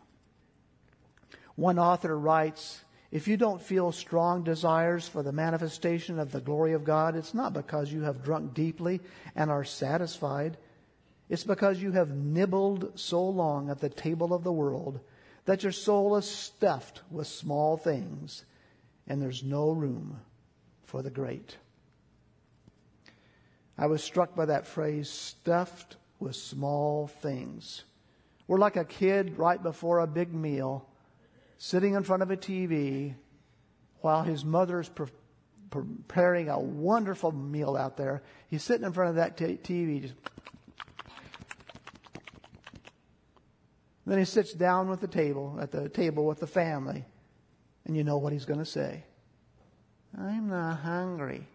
One 1.56 1.80
author 1.80 2.18
writes, 2.18 2.84
if 3.10 3.28
you 3.28 3.38
don't 3.38 3.62
feel 3.62 3.92
strong 3.92 4.44
desires 4.44 5.08
for 5.08 5.24
the 5.24 5.32
manifestation 5.32 6.20
of 6.20 6.32
the 6.32 6.42
glory 6.42 6.74
of 6.74 6.84
God, 6.84 7.16
it's 7.16 7.34
not 7.34 7.54
because 7.54 7.92
you 7.92 8.02
have 8.04 8.24
drunk 8.24 8.54
deeply 8.54 9.00
and 9.36 9.50
are 9.50 9.64
satisfied. 9.64 10.58
It's 11.30 11.44
because 11.44 11.82
you 11.82 11.92
have 11.92 12.10
nibbled 12.10 12.94
so 12.96 13.28
long 13.28 13.70
at 13.70 13.80
the 13.80 13.90
table 13.90 14.34
of 14.34 14.44
the 14.44 14.52
world 14.52 15.00
that 15.46 15.64
your 15.64 15.72
soul 15.72 16.16
is 16.16 16.26
stuffed 16.26 17.02
with 17.10 17.28
small 17.28 17.78
things 17.78 18.46
and 19.08 19.22
there's 19.22 19.44
no 19.44 19.72
room 19.72 20.20
for 20.86 21.02
the 21.02 21.10
great. 21.10 21.58
I 23.78 23.88
was 23.88 24.04
struck 24.04 24.36
by 24.36 24.46
that 24.46 24.68
phrase, 24.68 25.10
stuffed 25.10 25.98
with 26.20 26.36
small 26.36 27.08
things. 27.08 27.84
We're 28.48 28.58
like 28.58 28.78
a 28.78 28.86
kid 28.86 29.38
right 29.38 29.62
before 29.62 30.00
a 30.00 30.08
big 30.08 30.34
meal 30.34 30.88
sitting 31.58 31.94
in 31.94 32.04
front 32.04 32.24
of 32.24 32.32
a 32.32 32.38
TV 32.38 33.14
while 34.02 34.24
his 34.24 34.46
mother's 34.46 34.90
pre- 34.90 35.08
preparing 35.70 36.50
a 36.50 36.60
wonderful 36.60 37.32
meal 37.32 37.76
out 37.76 37.98
there. 37.98 38.24
He's 38.50 38.64
sitting 38.64 38.86
in 38.86 38.94
front 38.94 39.10
of 39.10 39.16
that 39.16 39.38
t- 39.38 39.58
TV. 39.62 40.02
Just 40.02 40.16
then 44.12 44.20
he 44.20 44.26
sits 44.26 44.54
down 44.54 44.90
with 44.90 45.02
the 45.02 45.08
table, 45.08 45.58
at 45.62 45.72
the 45.72 45.90
table 45.90 46.26
with 46.26 46.40
the 46.40 46.48
family, 46.48 47.06
and 47.86 47.96
you 47.96 48.04
know 48.04 48.18
what 48.18 48.34
he's 48.34 48.46
going 48.46 48.60
to 48.60 48.66
say. 48.66 49.04
I'm 50.18 50.50
not 50.50 50.80
hungry. 50.80 51.48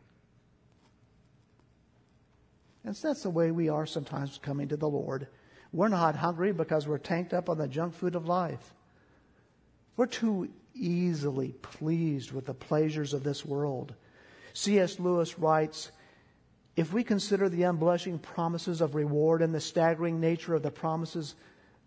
And 2.84 2.96
so 2.96 3.08
that's 3.08 3.22
the 3.22 3.30
way 3.30 3.50
we 3.50 3.68
are 3.68 3.86
sometimes 3.86 4.38
coming 4.42 4.68
to 4.68 4.76
the 4.76 4.88
Lord. 4.88 5.28
We're 5.72 5.88
not 5.88 6.16
hungry 6.16 6.52
because 6.52 6.86
we're 6.86 6.98
tanked 6.98 7.32
up 7.32 7.48
on 7.48 7.58
the 7.58 7.68
junk 7.68 7.94
food 7.94 8.14
of 8.14 8.26
life. 8.26 8.74
We're 9.96 10.06
too 10.06 10.50
easily 10.74 11.52
pleased 11.62 12.32
with 12.32 12.46
the 12.46 12.54
pleasures 12.54 13.14
of 13.14 13.22
this 13.22 13.44
world. 13.44 13.94
C.S. 14.52 14.98
Lewis 14.98 15.38
writes, 15.38 15.90
if 16.76 16.92
we 16.92 17.04
consider 17.04 17.48
the 17.48 17.62
unblushing 17.62 18.18
promises 18.18 18.80
of 18.80 18.94
reward 18.94 19.42
and 19.42 19.54
the 19.54 19.60
staggering 19.60 20.20
nature 20.20 20.54
of 20.54 20.62
the 20.62 20.70
promises 20.70 21.34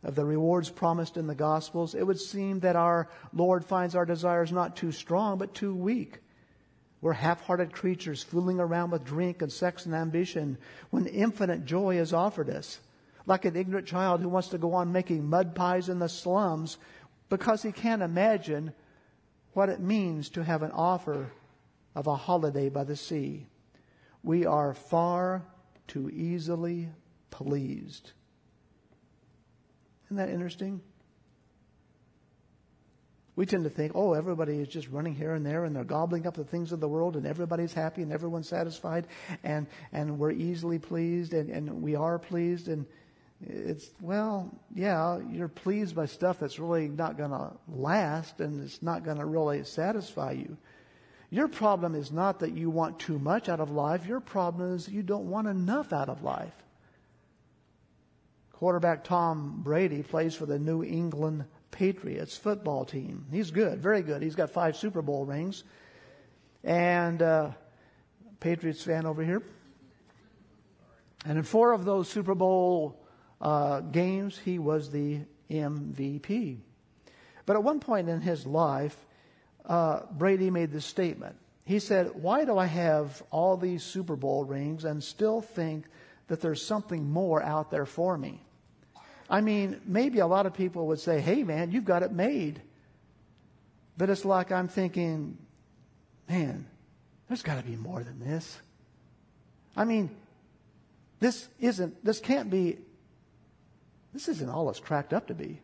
of 0.06 0.14
the 0.14 0.24
rewards 0.24 0.70
promised 0.70 1.18
in 1.18 1.26
the 1.26 1.36
Gospels, 1.36 1.96
it 1.96 2.04
would 2.04 2.20
seem 2.20 2.60
that 2.60 2.76
our 2.76 3.10
Lord 3.34 3.66
finds 3.66 3.96
our 3.96 4.06
desires 4.06 4.52
not 4.52 4.76
too 4.76 4.92
strong, 4.92 5.40
but 5.40 5.56
too 5.56 5.74
weak. 5.74 6.20
We're 7.02 7.14
half 7.14 7.42
hearted 7.42 7.74
creatures 7.74 8.22
fooling 8.22 8.60
around 8.60 8.92
with 8.92 9.04
drink 9.04 9.42
and 9.42 9.52
sex 9.52 9.88
and 9.88 9.96
ambition 9.96 10.60
when 10.92 11.08
infinite 11.08 11.66
joy 11.66 11.98
is 11.98 12.14
offered 12.14 12.52
us. 12.52 12.80
Like 13.26 13.46
an 13.46 13.56
ignorant 13.56 13.88
child 13.88 14.22
who 14.22 14.30
wants 14.30 14.50
to 14.50 14.60
go 14.60 14.74
on 14.74 14.92
making 14.92 15.28
mud 15.28 15.56
pies 15.56 15.90
in 15.90 15.98
the 15.98 16.08
slums 16.08 16.78
because 17.30 17.64
he 17.64 17.72
can't 17.72 18.04
imagine 18.04 18.74
what 19.54 19.70
it 19.70 19.80
means 19.80 20.30
to 20.30 20.44
have 20.44 20.62
an 20.62 20.72
offer 20.72 21.32
of 21.96 22.06
a 22.06 22.16
holiday 22.16 22.70
by 22.70 22.84
the 22.84 22.96
sea. 22.96 23.48
we 24.22 24.46
are 24.46 24.74
far 24.74 25.44
too 25.88 26.10
easily 26.12 26.90
pleased. 27.32 28.12
Isn't 30.06 30.18
that 30.18 30.30
interesting? 30.30 30.82
We 33.36 33.46
tend 33.46 33.66
to 33.66 33.70
think, 33.70 33.92
oh, 33.96 34.14
everybody 34.14 34.60
is 34.60 34.70
just 34.70 34.88
running 34.90 35.14
here 35.14 35.34
and 35.34 35.46
there 35.46 35.66
and 35.66 35.76
they're 35.76 35.84
gobbling 35.84 36.26
up 36.26 36.36
the 36.36 36.46
things 36.46 36.72
of 36.72 36.80
the 36.80 36.88
world 36.88 37.18
and 37.18 37.26
everybody's 37.26 37.74
happy 37.74 38.02
and 38.02 38.14
everyone's 38.14 38.48
satisfied 38.48 39.08
and, 39.44 39.68
and 39.92 40.18
we're 40.18 40.32
easily 40.32 40.80
pleased 40.80 41.34
and, 41.34 41.50
and 41.50 41.82
we 41.82 41.96
are 41.96 42.18
pleased. 42.18 42.70
And 42.70 42.86
it's, 43.42 43.90
well, 44.00 44.50
yeah, 44.74 45.20
you're 45.30 45.50
pleased 45.50 45.96
by 45.96 46.06
stuff 46.06 46.40
that's 46.40 46.60
really 46.60 46.88
not 46.88 47.18
going 47.18 47.32
to 47.32 47.52
last 47.68 48.40
and 48.40 48.64
it's 48.64 48.82
not 48.82 49.04
going 49.04 49.18
to 49.18 49.26
really 49.26 49.66
satisfy 49.66 50.32
you. 50.32 50.56
Your 51.30 51.50
problem 51.50 51.96
is 51.96 52.14
not 52.14 52.40
that 52.40 52.54
you 52.54 52.70
want 52.70 53.00
too 53.00 53.20
much 53.20 53.50
out 53.50 53.60
of 53.60 53.70
life. 53.70 54.06
Your 54.06 54.22
problem 54.22 54.76
is 54.76 54.88
you 54.88 55.04
don't 55.04 55.30
want 55.30 55.48
enough 55.48 55.92
out 55.92 56.08
of 56.08 56.24
life. 56.24 56.54
Quarterback 58.66 59.04
Tom 59.04 59.62
Brady 59.64 60.02
plays 60.02 60.34
for 60.34 60.48
the 60.48 60.58
New 60.58 60.84
England 60.84 61.46
Patriots 61.70 62.36
football 62.36 62.84
team. 62.84 63.28
He's 63.30 63.52
good, 63.52 63.80
very 63.80 64.02
good. 64.02 64.24
He's 64.24 64.34
got 64.34 64.50
five 64.50 64.76
Super 64.76 65.04
Bowl 65.04 65.24
rings. 65.24 65.64
And 66.64 67.22
uh, 67.22 67.52
Patriots 68.40 68.82
fan 68.82 69.06
over 69.06 69.24
here. 69.24 69.44
And 71.28 71.38
in 71.38 71.44
four 71.44 71.74
of 71.74 71.86
those 71.86 72.10
Super 72.10 72.34
Bowl 72.34 73.06
uh, 73.40 73.82
games, 73.82 74.36
he 74.36 74.58
was 74.58 74.90
the 74.90 75.20
MVP. 75.52 76.58
But 77.46 77.58
at 77.58 77.64
one 77.64 77.80
point 77.80 78.10
in 78.10 78.20
his 78.20 78.48
life, 78.48 78.98
uh, 79.64 80.08
Brady 80.12 80.50
made 80.50 80.72
this 80.72 80.88
statement. 80.88 81.36
He 81.66 81.78
said, 81.78 82.14
Why 82.16 82.46
do 82.46 82.58
I 82.58 82.66
have 82.66 83.22
all 83.30 83.58
these 83.58 83.84
Super 83.84 84.16
Bowl 84.16 84.44
rings 84.44 84.86
and 84.86 85.04
still 85.04 85.40
think 85.40 85.86
that 86.30 86.42
there's 86.42 86.66
something 86.66 87.08
more 87.08 87.44
out 87.44 87.70
there 87.70 87.86
for 87.86 88.18
me? 88.18 88.42
I 89.30 89.42
mean, 89.42 89.82
maybe 89.86 90.20
a 90.20 90.28
lot 90.28 90.46
of 90.46 90.54
people 90.54 90.88
would 90.88 91.00
say, 91.00 91.20
hey, 91.20 91.44
man, 91.44 91.72
you've 91.72 91.86
got 91.86 92.04
it 92.04 92.12
made. 92.12 92.62
But 93.98 94.10
it's 94.10 94.26
like 94.26 94.52
I'm 94.52 94.68
thinking, 94.68 95.38
man, 96.30 96.68
there's 97.28 97.42
got 97.42 97.56
to 97.56 97.64
be 97.64 97.76
more 97.76 98.04
than 98.04 98.20
this. 98.20 98.60
I 99.76 99.86
mean, 99.86 100.10
this 101.20 101.48
isn't, 101.60 102.04
this 102.04 102.20
can't 102.20 102.50
be, 102.50 102.78
this 104.14 104.28
isn't 104.28 104.50
all 104.50 104.70
it's 104.70 104.80
cracked 104.80 105.14
up 105.14 105.28
to 105.28 105.34
be. 105.34 105.62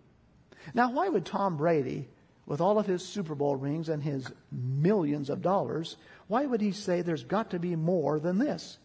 Now, 0.73 0.91
why 0.91 1.09
would 1.09 1.25
Tom 1.25 1.57
Brady, 1.57 2.07
with 2.45 2.61
all 2.61 2.79
of 2.79 2.85
his 2.85 3.05
Super 3.05 3.35
Bowl 3.35 3.55
rings 3.55 3.89
and 3.89 4.01
his 4.01 4.27
millions 4.51 5.29
of 5.29 5.41
dollars, 5.41 5.97
why 6.27 6.45
would 6.45 6.61
he 6.61 6.71
say 6.71 7.01
there's 7.01 7.23
got 7.23 7.51
to 7.51 7.59
be 7.59 7.75
more 7.75 8.19
than 8.19 8.37
this? 8.37 8.77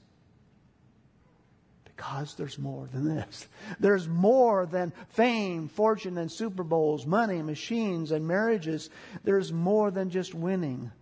Because 1.96 2.34
there's 2.34 2.58
more 2.58 2.86
than 2.92 3.08
this. 3.08 3.46
There's 3.80 4.06
more 4.06 4.66
than 4.66 4.92
fame, 5.08 5.68
fortune, 5.68 6.18
and 6.18 6.30
Super 6.30 6.62
Bowls, 6.62 7.06
money, 7.06 7.42
machines, 7.42 8.10
and 8.10 8.28
marriages. 8.28 8.90
There's 9.24 9.52
more 9.52 9.90
than 9.90 10.10
just 10.10 10.34
winning. 10.34 10.92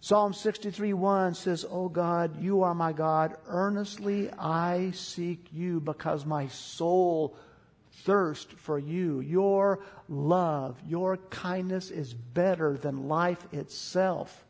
Psalm 0.00 0.32
63 0.32 0.92
1 0.92 1.34
says, 1.34 1.64
Oh 1.68 1.88
God, 1.88 2.40
you 2.40 2.62
are 2.62 2.74
my 2.74 2.92
God. 2.92 3.36
Earnestly 3.46 4.30
I 4.38 4.92
seek 4.92 5.48
you 5.50 5.80
because 5.80 6.24
my 6.24 6.48
soul 6.48 7.36
thirsts 8.02 8.52
for 8.58 8.78
you. 8.78 9.20
Your 9.20 9.80
love, 10.08 10.78
your 10.86 11.16
kindness 11.16 11.90
is 11.90 12.12
better 12.12 12.76
than 12.76 13.08
life 13.08 13.44
itself. 13.52 14.43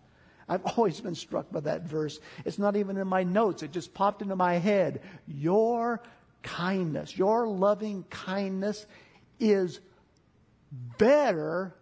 I've 0.49 0.65
always 0.77 1.01
been 1.01 1.15
struck 1.15 1.51
by 1.51 1.61
that 1.61 1.83
verse. 1.83 2.21
It's 2.45 2.59
not 2.59 2.77
even 2.77 2.97
in 2.97 3.09
my 3.09 3.23
notes, 3.23 3.63
it 3.63 3.73
just 3.73 3.95
popped 3.95 4.23
into 4.23 4.37
my 4.37 4.55
head. 4.55 5.01
Your 5.27 6.03
kindness, 6.43 7.17
your 7.17 7.47
loving 7.47 8.05
kindness 8.11 8.87
is 9.41 9.81
better 10.99 11.75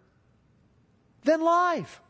than 1.25 1.40
life. 1.40 2.01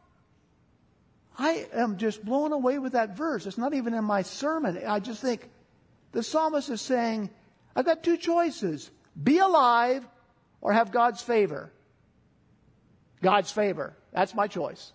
I 1.39 1.67
am 1.73 1.97
just 1.97 2.25
blown 2.25 2.53
away 2.53 2.79
with 2.79 2.93
that 2.93 3.17
verse. 3.17 3.47
It's 3.47 3.59
not 3.59 3.75
even 3.75 3.95
in 3.95 4.05
my 4.05 4.23
sermon. 4.23 4.81
I 4.87 5.01
just 5.01 5.21
think 5.21 5.49
the 6.13 6.23
psalmist 6.23 6.69
is 6.69 6.81
saying, 6.81 7.31
I've 7.75 7.87
got 7.87 8.03
two 8.03 8.17
choices 8.17 8.91
be 9.23 9.39
alive 9.39 10.07
or 10.61 10.73
have 10.73 10.93
God's 10.93 11.23
favor. 11.23 11.71
God's 13.23 13.51
favor. 13.51 13.97
That's 14.13 14.35
my 14.35 14.47
choice. 14.47 14.93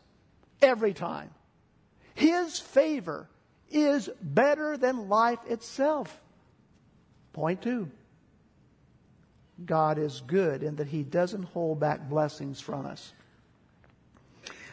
Every 0.62 0.94
time. 0.94 1.30
His 2.18 2.58
favor 2.58 3.30
is 3.70 4.10
better 4.20 4.76
than 4.76 5.08
life 5.08 5.38
itself. 5.48 6.20
Point 7.32 7.62
two. 7.62 7.92
God 9.64 10.00
is 10.00 10.24
good 10.26 10.64
in 10.64 10.78
that 10.78 10.88
He 10.88 11.04
doesn't 11.04 11.44
hold 11.44 11.80
back 11.80 12.10
blessings 12.10 12.60
from 12.60 12.88
us. 12.88 13.14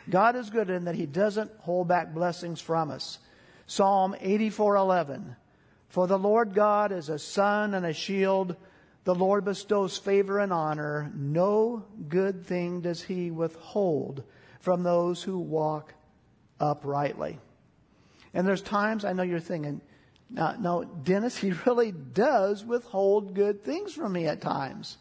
God 0.09 0.37
is 0.37 0.48
good 0.48 0.70
in 0.70 0.87
that 0.87 0.94
He 0.94 1.04
doesn't 1.04 1.50
hold 1.59 1.87
back 1.87 2.14
blessings 2.14 2.62
from 2.62 2.90
us. 2.90 3.18
Psalm 3.66 4.14
84:11 4.22 5.37
For 5.88 6.07
the 6.07 6.18
Lord 6.18 6.54
God 6.54 6.92
is 6.92 7.11
a 7.11 7.18
sun 7.18 7.74
and 7.74 7.85
a 7.85 7.92
shield 7.92 8.57
the 9.04 9.14
Lord 9.14 9.44
bestows 9.44 9.98
favor 9.98 10.38
and 10.38 10.50
honor 10.50 11.12
no 11.14 11.85
good 12.09 12.46
thing 12.46 12.80
does 12.80 13.02
he 13.02 13.30
withhold 13.30 14.24
from 14.61 14.83
those 14.83 15.22
who 15.22 15.38
walk 15.38 15.92
uprightly. 16.61 17.38
And 18.33 18.47
there's 18.47 18.62
times 18.62 19.05
I 19.05 19.12
know 19.12 19.23
you're 19.23 19.40
thinking, 19.40 19.81
no, 20.31 20.57
no, 20.59 20.85
Dennis, 20.85 21.37
he 21.37 21.53
really 21.67 21.93
does 21.93 22.64
withhold 22.64 23.35
good 23.35 23.62
things 23.62 23.93
from 23.93 24.12
me 24.12 24.27
at 24.27 24.40
times. 24.40 24.99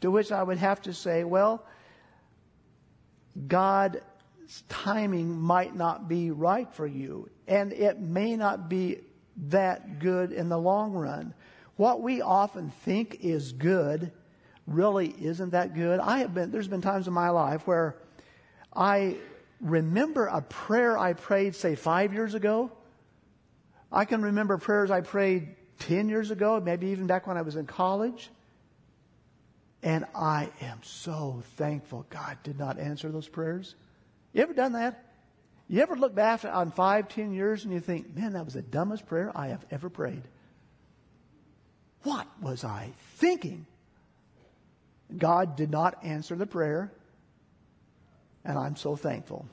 To 0.00 0.10
which 0.10 0.32
I 0.32 0.42
would 0.42 0.58
have 0.58 0.80
to 0.82 0.94
say, 0.94 1.24
well, 1.24 1.66
God's 3.46 4.00
timing 4.68 5.38
might 5.38 5.76
not 5.76 6.08
be 6.08 6.30
right 6.30 6.72
for 6.72 6.86
you, 6.86 7.28
and 7.46 7.72
it 7.72 8.00
may 8.00 8.34
not 8.34 8.68
be 8.68 9.00
that 9.48 9.98
good 9.98 10.32
in 10.32 10.48
the 10.48 10.58
long 10.58 10.92
run. 10.92 11.34
What 11.76 12.02
we 12.02 12.22
often 12.22 12.70
think 12.70 13.18
is 13.22 13.52
good 13.52 14.10
really 14.66 15.14
isn't 15.20 15.50
that 15.50 15.74
good. 15.74 16.00
I 16.00 16.18
have 16.18 16.34
been, 16.34 16.50
there's 16.50 16.68
been 16.68 16.82
times 16.82 17.06
in 17.06 17.12
my 17.12 17.30
life 17.30 17.66
where 17.66 17.96
I 18.74 19.16
remember 19.60 20.26
a 20.26 20.42
prayer 20.42 20.98
I 20.98 21.12
prayed, 21.12 21.54
say, 21.54 21.74
five 21.74 22.12
years 22.12 22.34
ago. 22.34 22.72
I 23.92 24.04
can 24.04 24.22
remember 24.22 24.58
prayers 24.58 24.90
I 24.90 25.00
prayed 25.00 25.56
10 25.80 26.08
years 26.08 26.30
ago, 26.30 26.60
maybe 26.60 26.88
even 26.88 27.06
back 27.06 27.26
when 27.26 27.36
I 27.36 27.42
was 27.42 27.56
in 27.56 27.66
college. 27.66 28.30
And 29.82 30.04
I 30.14 30.50
am 30.60 30.80
so 30.82 31.42
thankful 31.56 32.06
God 32.10 32.38
did 32.42 32.58
not 32.58 32.78
answer 32.78 33.10
those 33.10 33.28
prayers. 33.28 33.74
You 34.32 34.42
ever 34.42 34.52
done 34.52 34.72
that? 34.74 35.04
You 35.68 35.80
ever 35.80 35.96
look 35.96 36.14
back 36.14 36.44
on 36.44 36.70
five, 36.70 37.08
ten 37.08 37.32
years 37.32 37.64
and 37.64 37.72
you 37.72 37.80
think, 37.80 38.14
man, 38.14 38.32
that 38.34 38.44
was 38.44 38.54
the 38.54 38.62
dumbest 38.62 39.06
prayer 39.06 39.32
I 39.34 39.48
have 39.48 39.64
ever 39.70 39.88
prayed? 39.88 40.22
What 42.02 42.26
was 42.40 42.64
I 42.64 42.90
thinking? 43.16 43.66
God 45.16 45.56
did 45.56 45.70
not 45.70 46.04
answer 46.04 46.34
the 46.34 46.46
prayer. 46.46 46.92
And 48.44 48.58
I'm 48.58 48.76
so 48.76 48.96
thankful. 48.96 49.46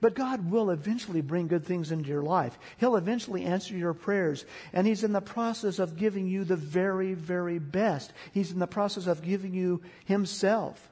But 0.00 0.14
God 0.14 0.50
will 0.50 0.70
eventually 0.70 1.20
bring 1.20 1.48
good 1.48 1.64
things 1.64 1.90
into 1.90 2.08
your 2.08 2.22
life. 2.22 2.58
He'll 2.78 2.96
eventually 2.96 3.44
answer 3.44 3.76
your 3.76 3.94
prayers. 3.94 4.44
And 4.72 4.86
He's 4.86 5.04
in 5.04 5.12
the 5.12 5.20
process 5.20 5.78
of 5.78 5.96
giving 5.96 6.26
you 6.26 6.44
the 6.44 6.56
very, 6.56 7.14
very 7.14 7.58
best. 7.58 8.12
He's 8.32 8.52
in 8.52 8.58
the 8.58 8.66
process 8.66 9.06
of 9.06 9.22
giving 9.22 9.54
you 9.54 9.82
Himself. 10.04 10.90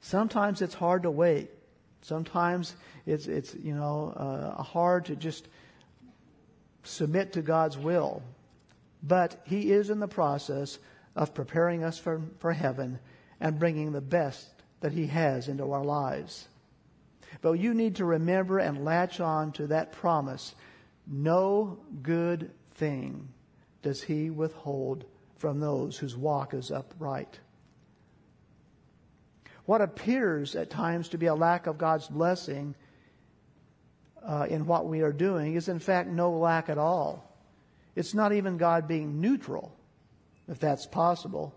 Sometimes 0.00 0.62
it's 0.62 0.74
hard 0.74 1.04
to 1.04 1.10
wait. 1.10 1.50
Sometimes 2.02 2.74
it's, 3.06 3.26
it's 3.26 3.54
you 3.54 3.74
know, 3.74 4.12
uh, 4.16 4.62
hard 4.62 5.06
to 5.06 5.16
just 5.16 5.48
submit 6.82 7.32
to 7.34 7.42
God's 7.42 7.78
will. 7.78 8.22
But 9.02 9.40
He 9.44 9.70
is 9.72 9.90
in 9.90 10.00
the 10.00 10.08
process 10.08 10.78
of 11.16 11.34
preparing 11.34 11.84
us 11.84 11.98
for, 11.98 12.20
for 12.40 12.52
heaven 12.52 12.98
and 13.40 13.58
bringing 13.58 13.92
the 13.92 14.00
best 14.00 14.53
that 14.84 14.92
He 14.92 15.06
has 15.06 15.48
into 15.48 15.72
our 15.72 15.82
lives. 15.82 16.46
But 17.40 17.52
you 17.52 17.72
need 17.72 17.96
to 17.96 18.04
remember 18.04 18.58
and 18.58 18.84
latch 18.84 19.18
on 19.18 19.52
to 19.52 19.68
that 19.68 19.92
promise. 19.92 20.54
No 21.06 21.78
good 22.02 22.50
thing 22.72 23.30
does 23.80 24.02
He 24.02 24.28
withhold 24.28 25.06
from 25.38 25.58
those 25.58 25.96
whose 25.96 26.14
walk 26.14 26.52
is 26.52 26.70
upright. 26.70 27.40
What 29.64 29.80
appears 29.80 30.54
at 30.54 30.68
times 30.68 31.08
to 31.08 31.16
be 31.16 31.26
a 31.26 31.34
lack 31.34 31.66
of 31.66 31.78
God's 31.78 32.08
blessing 32.08 32.74
uh, 34.22 34.48
in 34.50 34.66
what 34.66 34.86
we 34.86 35.00
are 35.00 35.14
doing 35.14 35.54
is, 35.54 35.70
in 35.70 35.78
fact, 35.78 36.10
no 36.10 36.32
lack 36.32 36.68
at 36.68 36.76
all. 36.76 37.34
It's 37.96 38.12
not 38.12 38.34
even 38.34 38.58
God 38.58 38.86
being 38.86 39.22
neutral, 39.22 39.74
if 40.46 40.60
that's 40.60 40.84
possible. 40.84 41.54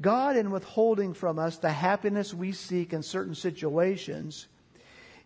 God, 0.00 0.36
in 0.36 0.50
withholding 0.50 1.14
from 1.14 1.38
us 1.38 1.58
the 1.58 1.70
happiness 1.70 2.34
we 2.34 2.52
seek 2.52 2.92
in 2.92 3.02
certain 3.02 3.34
situations, 3.34 4.48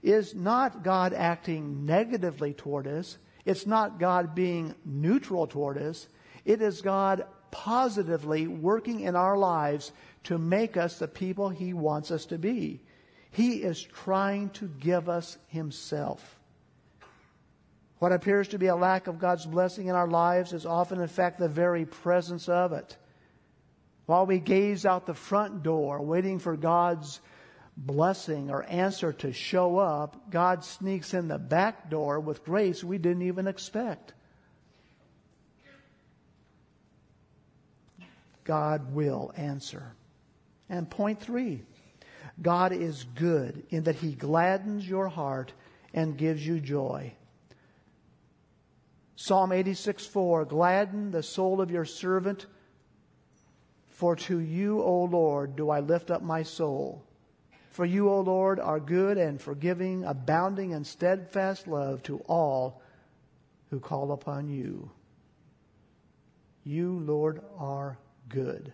is 0.02 0.34
not 0.34 0.82
God 0.82 1.12
acting 1.12 1.86
negatively 1.86 2.52
toward 2.52 2.86
us. 2.86 3.18
It's 3.44 3.66
not 3.66 3.98
God 3.98 4.34
being 4.34 4.74
neutral 4.84 5.46
toward 5.46 5.78
us. 5.78 6.08
It 6.44 6.60
is 6.62 6.82
God 6.82 7.24
positively 7.50 8.46
working 8.46 9.00
in 9.00 9.16
our 9.16 9.36
lives 9.36 9.92
to 10.24 10.38
make 10.38 10.76
us 10.76 10.98
the 10.98 11.08
people 11.08 11.48
He 11.48 11.72
wants 11.72 12.10
us 12.10 12.26
to 12.26 12.38
be. 12.38 12.80
He 13.30 13.62
is 13.62 13.82
trying 13.82 14.50
to 14.50 14.68
give 14.68 15.08
us 15.08 15.38
Himself. 15.48 16.38
What 17.98 18.12
appears 18.12 18.48
to 18.48 18.58
be 18.58 18.66
a 18.66 18.76
lack 18.76 19.06
of 19.06 19.18
God's 19.18 19.46
blessing 19.46 19.88
in 19.88 19.96
our 19.96 20.06
lives 20.06 20.52
is 20.52 20.66
often, 20.66 21.00
in 21.00 21.08
fact, 21.08 21.38
the 21.38 21.48
very 21.48 21.84
presence 21.84 22.48
of 22.48 22.72
it. 22.72 22.96
While 24.08 24.24
we 24.24 24.38
gaze 24.38 24.86
out 24.86 25.04
the 25.04 25.12
front 25.12 25.62
door, 25.62 26.00
waiting 26.00 26.38
for 26.38 26.56
God's 26.56 27.20
blessing 27.76 28.50
or 28.50 28.64
answer 28.64 29.12
to 29.12 29.34
show 29.34 29.76
up, 29.76 30.30
God 30.30 30.64
sneaks 30.64 31.12
in 31.12 31.28
the 31.28 31.36
back 31.36 31.90
door 31.90 32.18
with 32.18 32.42
grace 32.42 32.82
we 32.82 32.96
didn't 32.96 33.20
even 33.20 33.46
expect. 33.46 34.14
God 38.44 38.94
will 38.94 39.30
answer. 39.36 39.92
And 40.70 40.88
point 40.88 41.20
three 41.20 41.60
God 42.40 42.72
is 42.72 43.04
good 43.14 43.66
in 43.68 43.82
that 43.82 43.96
He 43.96 44.12
gladdens 44.12 44.88
your 44.88 45.08
heart 45.08 45.52
and 45.92 46.16
gives 46.16 46.46
you 46.46 46.60
joy. 46.60 47.12
Psalm 49.16 49.52
86 49.52 50.06
4 50.06 50.46
Gladden 50.46 51.10
the 51.10 51.22
soul 51.22 51.60
of 51.60 51.70
your 51.70 51.84
servant, 51.84 52.46
for 53.98 54.14
to 54.14 54.38
you, 54.38 54.80
O 54.80 55.02
Lord, 55.02 55.56
do 55.56 55.70
I 55.70 55.80
lift 55.80 56.12
up 56.12 56.22
my 56.22 56.44
soul. 56.44 57.02
For 57.72 57.84
you, 57.84 58.08
O 58.08 58.20
Lord, 58.20 58.60
are 58.60 58.78
good 58.78 59.18
and 59.18 59.42
forgiving, 59.42 60.04
abounding 60.04 60.70
in 60.70 60.84
steadfast 60.84 61.66
love 61.66 62.04
to 62.04 62.18
all 62.28 62.80
who 63.70 63.80
call 63.80 64.12
upon 64.12 64.48
you. 64.48 64.88
You, 66.62 67.00
Lord, 67.00 67.42
are 67.58 67.98
good. 68.28 68.72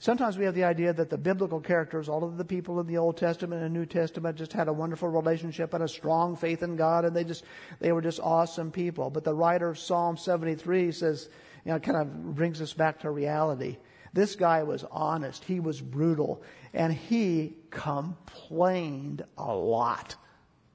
Sometimes 0.00 0.36
we 0.36 0.44
have 0.44 0.56
the 0.56 0.64
idea 0.64 0.92
that 0.92 1.08
the 1.08 1.18
biblical 1.18 1.60
characters, 1.60 2.08
all 2.08 2.24
of 2.24 2.36
the 2.36 2.44
people 2.44 2.80
in 2.80 2.88
the 2.88 2.98
Old 2.98 3.16
Testament 3.18 3.62
and 3.62 3.72
New 3.72 3.86
Testament, 3.86 4.36
just 4.36 4.52
had 4.52 4.66
a 4.66 4.72
wonderful 4.72 5.08
relationship 5.08 5.72
and 5.72 5.84
a 5.84 5.88
strong 5.88 6.34
faith 6.34 6.64
in 6.64 6.74
God, 6.74 7.04
and 7.04 7.14
they 7.14 7.22
just 7.22 7.44
they 7.78 7.92
were 7.92 8.02
just 8.02 8.18
awesome 8.18 8.72
people. 8.72 9.08
But 9.08 9.22
the 9.22 9.34
writer 9.34 9.68
of 9.68 9.78
Psalm 9.78 10.16
73 10.16 10.90
says, 10.90 11.28
you 11.64 11.70
know, 11.70 11.78
kind 11.78 11.96
of 11.96 12.34
brings 12.34 12.60
us 12.60 12.72
back 12.72 12.98
to 13.02 13.10
reality. 13.12 13.76
This 14.12 14.36
guy 14.36 14.62
was 14.62 14.84
honest. 14.90 15.44
He 15.44 15.60
was 15.60 15.80
brutal. 15.80 16.42
And 16.74 16.92
he 16.92 17.54
complained 17.70 19.24
a 19.38 19.54
lot 19.54 20.16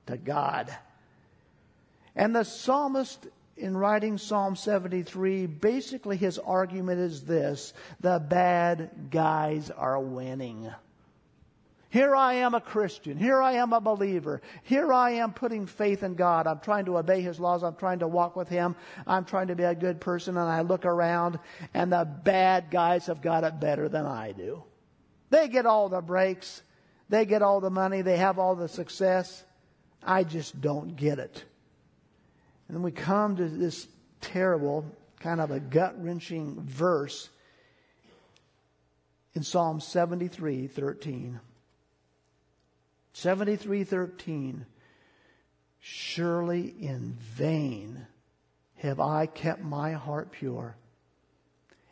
to 0.07 0.17
God. 0.17 0.75
And 2.15 2.35
the 2.35 2.43
psalmist, 2.43 3.27
in 3.55 3.77
writing 3.77 4.17
Psalm 4.17 4.55
73, 4.55 5.45
basically 5.45 6.17
his 6.17 6.39
argument 6.39 6.99
is 6.99 7.23
this 7.23 7.73
the 7.99 8.19
bad 8.19 9.09
guys 9.11 9.69
are 9.69 9.99
winning. 9.99 10.71
Here 11.89 12.15
I 12.15 12.35
am 12.35 12.53
a 12.53 12.61
Christian. 12.61 13.17
Here 13.17 13.41
I 13.41 13.53
am 13.53 13.71
a 13.71 13.79
believer. 13.79 14.41
Here 14.63 14.91
I 14.91 15.11
am 15.11 15.31
putting 15.33 15.65
faith 15.65 16.03
in 16.03 16.15
God. 16.15 16.45
I'm 16.45 16.59
trying 16.59 16.85
to 16.85 16.97
obey 16.97 17.21
His 17.21 17.39
laws. 17.39 17.63
I'm 17.63 17.75
trying 17.75 17.99
to 17.99 18.07
walk 18.07 18.35
with 18.35 18.49
Him. 18.49 18.75
I'm 19.05 19.23
trying 19.23 19.47
to 19.47 19.55
be 19.55 19.63
a 19.63 19.73
good 19.73 20.01
person. 20.01 20.35
And 20.35 20.49
I 20.49 20.61
look 20.61 20.85
around 20.85 21.39
and 21.73 21.91
the 21.91 22.03
bad 22.03 22.71
guys 22.71 23.05
have 23.05 23.21
got 23.21 23.45
it 23.45 23.59
better 23.61 23.87
than 23.87 24.05
I 24.05 24.33
do. 24.33 24.63
They 25.29 25.47
get 25.47 25.65
all 25.65 25.87
the 25.87 26.01
breaks. 26.01 26.61
They 27.09 27.25
get 27.25 27.41
all 27.41 27.61
the 27.61 27.69
money. 27.69 28.01
They 28.01 28.17
have 28.17 28.37
all 28.37 28.55
the 28.55 28.67
success. 28.67 29.43
I 30.03 30.25
just 30.25 30.59
don't 30.59 30.95
get 30.95 31.19
it. 31.19 31.45
And 32.67 32.75
then 32.75 32.83
we 32.83 32.91
come 32.91 33.37
to 33.37 33.47
this 33.47 33.87
terrible, 34.19 34.85
kind 35.21 35.39
of 35.39 35.51
a 35.51 35.59
gut 35.61 35.95
wrenching 36.03 36.61
verse 36.61 37.29
in 39.35 39.43
Psalm 39.43 39.79
73 39.79 40.67
13. 40.67 41.39
73:13 43.17 44.65
Surely 45.79 46.67
in 46.67 47.13
vain 47.19 48.05
have 48.75 48.99
I 48.99 49.25
kept 49.25 49.63
my 49.63 49.93
heart 49.93 50.31
pure. 50.31 50.75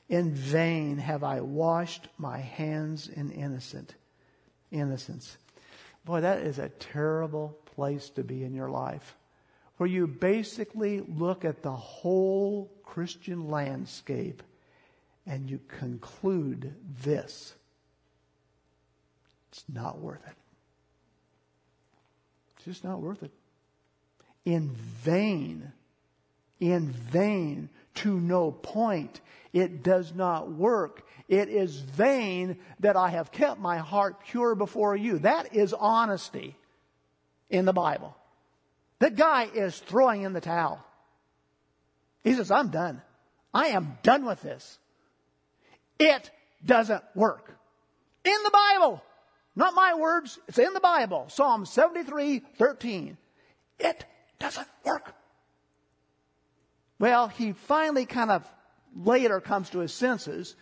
In 0.07 0.35
vain 0.35 0.99
have 0.99 1.23
I 1.23 1.41
washed 1.41 2.07
my 2.19 2.37
hands 2.37 3.09
in 3.09 3.31
innocent 3.31 3.95
innocence. 4.69 5.37
Boy, 6.03 6.21
that 6.21 6.41
is 6.41 6.59
a 6.59 6.69
terrible 6.69 7.57
place 7.65 8.09
to 8.11 8.23
be 8.23 8.43
in 8.43 8.53
your 8.53 8.69
life. 8.69 9.15
Where 9.77 9.89
you 9.89 10.05
basically 10.05 11.01
look 11.01 11.43
at 11.43 11.63
the 11.63 11.75
whole 11.75 12.71
Christian 12.83 13.49
landscape 13.49 14.43
and 15.25 15.49
you 15.49 15.59
conclude 15.67 16.75
this. 17.03 17.55
It's 19.51 19.63
not 19.67 19.97
worth 19.97 20.25
it. 20.27 20.44
It's 22.65 22.77
just 22.77 22.83
not 22.83 22.99
worth 22.99 23.21
it. 23.21 23.29
In 24.43 24.71
vain, 25.03 25.71
in 26.59 26.89
vain, 26.89 27.69
to 27.95 28.19
no 28.19 28.51
point. 28.51 29.21
It 29.53 29.83
does 29.83 30.15
not 30.15 30.51
work. 30.51 31.03
It 31.27 31.47
is 31.49 31.77
vain 31.77 32.57
that 32.79 32.97
I 32.97 33.09
have 33.09 33.31
kept 33.31 33.59
my 33.59 33.77
heart 33.77 34.15
pure 34.25 34.55
before 34.55 34.95
you. 34.95 35.19
That 35.19 35.55
is 35.55 35.73
honesty 35.73 36.55
in 37.51 37.65
the 37.65 37.73
Bible. 37.73 38.15
The 38.97 39.11
guy 39.11 39.47
is 39.53 39.77
throwing 39.77 40.23
in 40.23 40.33
the 40.33 40.41
towel. 40.41 40.83
He 42.23 42.33
says, 42.33 42.49
I'm 42.49 42.69
done. 42.69 42.99
I 43.53 43.67
am 43.67 43.99
done 44.01 44.25
with 44.25 44.41
this. 44.41 44.79
It 45.99 46.31
doesn't 46.65 47.03
work. 47.13 47.55
In 48.23 48.37
the 48.43 48.51
Bible. 48.51 49.03
Not 49.55 49.73
my 49.73 49.93
words, 49.95 50.39
it's 50.47 50.59
in 50.59 50.73
the 50.73 50.79
Bible. 50.79 51.27
Psalm 51.29 51.65
73, 51.65 52.39
13. 52.57 53.17
It 53.79 54.05
doesn't 54.39 54.67
work. 54.83 55.15
Well, 56.99 57.27
he 57.27 57.53
finally 57.53 58.05
kind 58.05 58.31
of 58.31 58.49
later 58.95 59.39
comes 59.39 59.69
to 59.71 59.79
his 59.79 59.93
senses. 59.93 60.55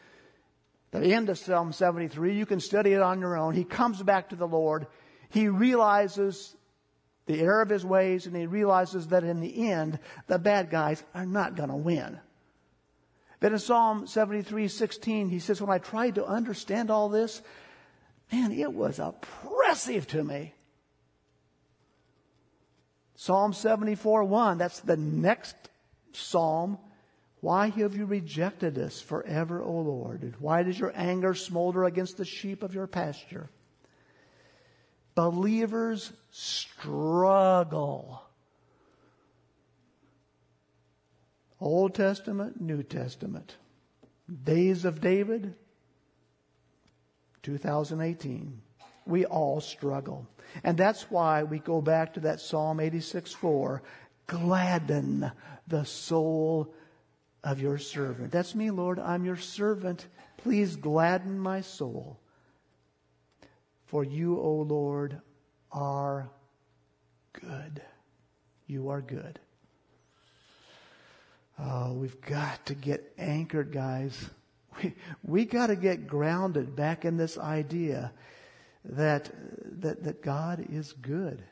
The 0.91 1.13
end 1.13 1.29
of 1.29 1.39
Psalm 1.39 1.71
73, 1.73 2.36
you 2.36 2.45
can 2.45 2.60
study 2.60 2.93
it 2.93 3.01
on 3.01 3.19
your 3.19 3.36
own. 3.36 3.56
He 3.56 3.63
comes 3.63 4.01
back 4.03 4.29
to 4.29 4.36
the 4.36 4.47
Lord. 4.47 4.86
He 5.29 5.47
realizes 5.47 6.56
the 7.25 7.39
error 7.39 7.62
of 7.62 7.69
his 7.69 7.86
ways 7.86 8.27
and 8.27 8.36
he 8.36 8.45
realizes 8.45 9.08
that 9.08 9.23
in 9.23 9.39
the 9.39 9.71
end, 9.71 9.97
the 10.27 10.38
bad 10.38 10.69
guys 10.69 11.03
are 11.15 11.25
not 11.25 11.56
going 11.56 11.69
to 11.69 11.75
win. 11.75 12.19
But 13.39 13.53
in 13.53 13.60
Psalm 13.60 14.08
73, 14.08 14.67
16, 14.67 15.29
he 15.29 15.39
says, 15.39 15.60
when 15.60 15.71
I 15.71 15.79
tried 15.79 16.15
to 16.15 16.25
understand 16.25 16.91
all 16.91 17.10
this, 17.10 17.41
Man, 18.33 18.51
it 18.51 18.73
was 18.73 18.97
oppressive 18.97 20.07
to 20.07 20.23
me. 20.23 20.55
Psalm 23.15 23.53
74 23.53 24.23
1, 24.23 24.57
that's 24.57 24.79
the 24.79 24.97
next 24.97 25.55
psalm. 26.13 26.79
Why 27.41 27.69
have 27.69 27.95
you 27.95 28.05
rejected 28.05 28.79
us 28.79 28.99
forever, 28.99 29.61
O 29.61 29.71
Lord? 29.71 30.23
And 30.23 30.35
why 30.37 30.63
does 30.63 30.79
your 30.79 30.91
anger 30.95 31.35
smolder 31.35 31.83
against 31.83 32.17
the 32.17 32.25
sheep 32.25 32.63
of 32.63 32.73
your 32.73 32.87
pasture? 32.87 33.49
Believers 35.13 36.11
struggle. 36.31 38.23
Old 41.59 41.93
Testament, 41.93 42.59
New 42.59 42.81
Testament. 42.81 43.57
Days 44.43 44.85
of 44.85 45.01
David, 45.01 45.53
2018. 47.43 48.62
We 49.06 49.25
all 49.25 49.62
struggle. 49.62 50.27
And 50.63 50.77
that's 50.77 51.10
why 51.12 51.43
we 51.43 51.60
go 51.60 51.82
back 51.82 52.13
to 52.13 52.21
that 52.21 52.39
Psalm 52.39 52.79
86 52.79 53.34
4. 53.34 53.84
Gladden 54.27 55.32
the 55.67 55.84
soul 55.84 56.74
of 57.43 57.59
your 57.59 57.78
servant. 57.78 58.32
That's 58.32 58.55
me, 58.55 58.72
Lord. 58.72 58.99
I'm 58.99 59.26
your 59.26 59.38
servant. 59.38 60.07
Please 60.38 60.76
gladden 60.76 61.38
my 61.38 61.61
soul. 61.61 62.20
For 63.86 64.03
you, 64.03 64.39
O 64.39 64.55
Lord, 64.55 65.22
are 65.72 66.30
good. 67.34 67.82
You 68.67 68.89
are 68.89 69.01
good. 69.01 69.39
Oh, 71.59 71.93
we've 71.93 72.20
got 72.22 72.65
to 72.67 72.74
get 72.74 73.13
anchored, 73.17 73.72
guys. 73.72 74.30
We, 74.82 74.93
we 75.24 75.45
got 75.45 75.67
to 75.67 75.76
get 75.76 76.07
grounded 76.07 76.76
back 76.76 77.05
in 77.05 77.17
this 77.17 77.38
idea 77.38 78.11
that, 78.86 79.32
that, 79.82 80.03
that 80.03 80.21
God 80.21 80.65
is 80.69 80.93
good. 80.93 81.43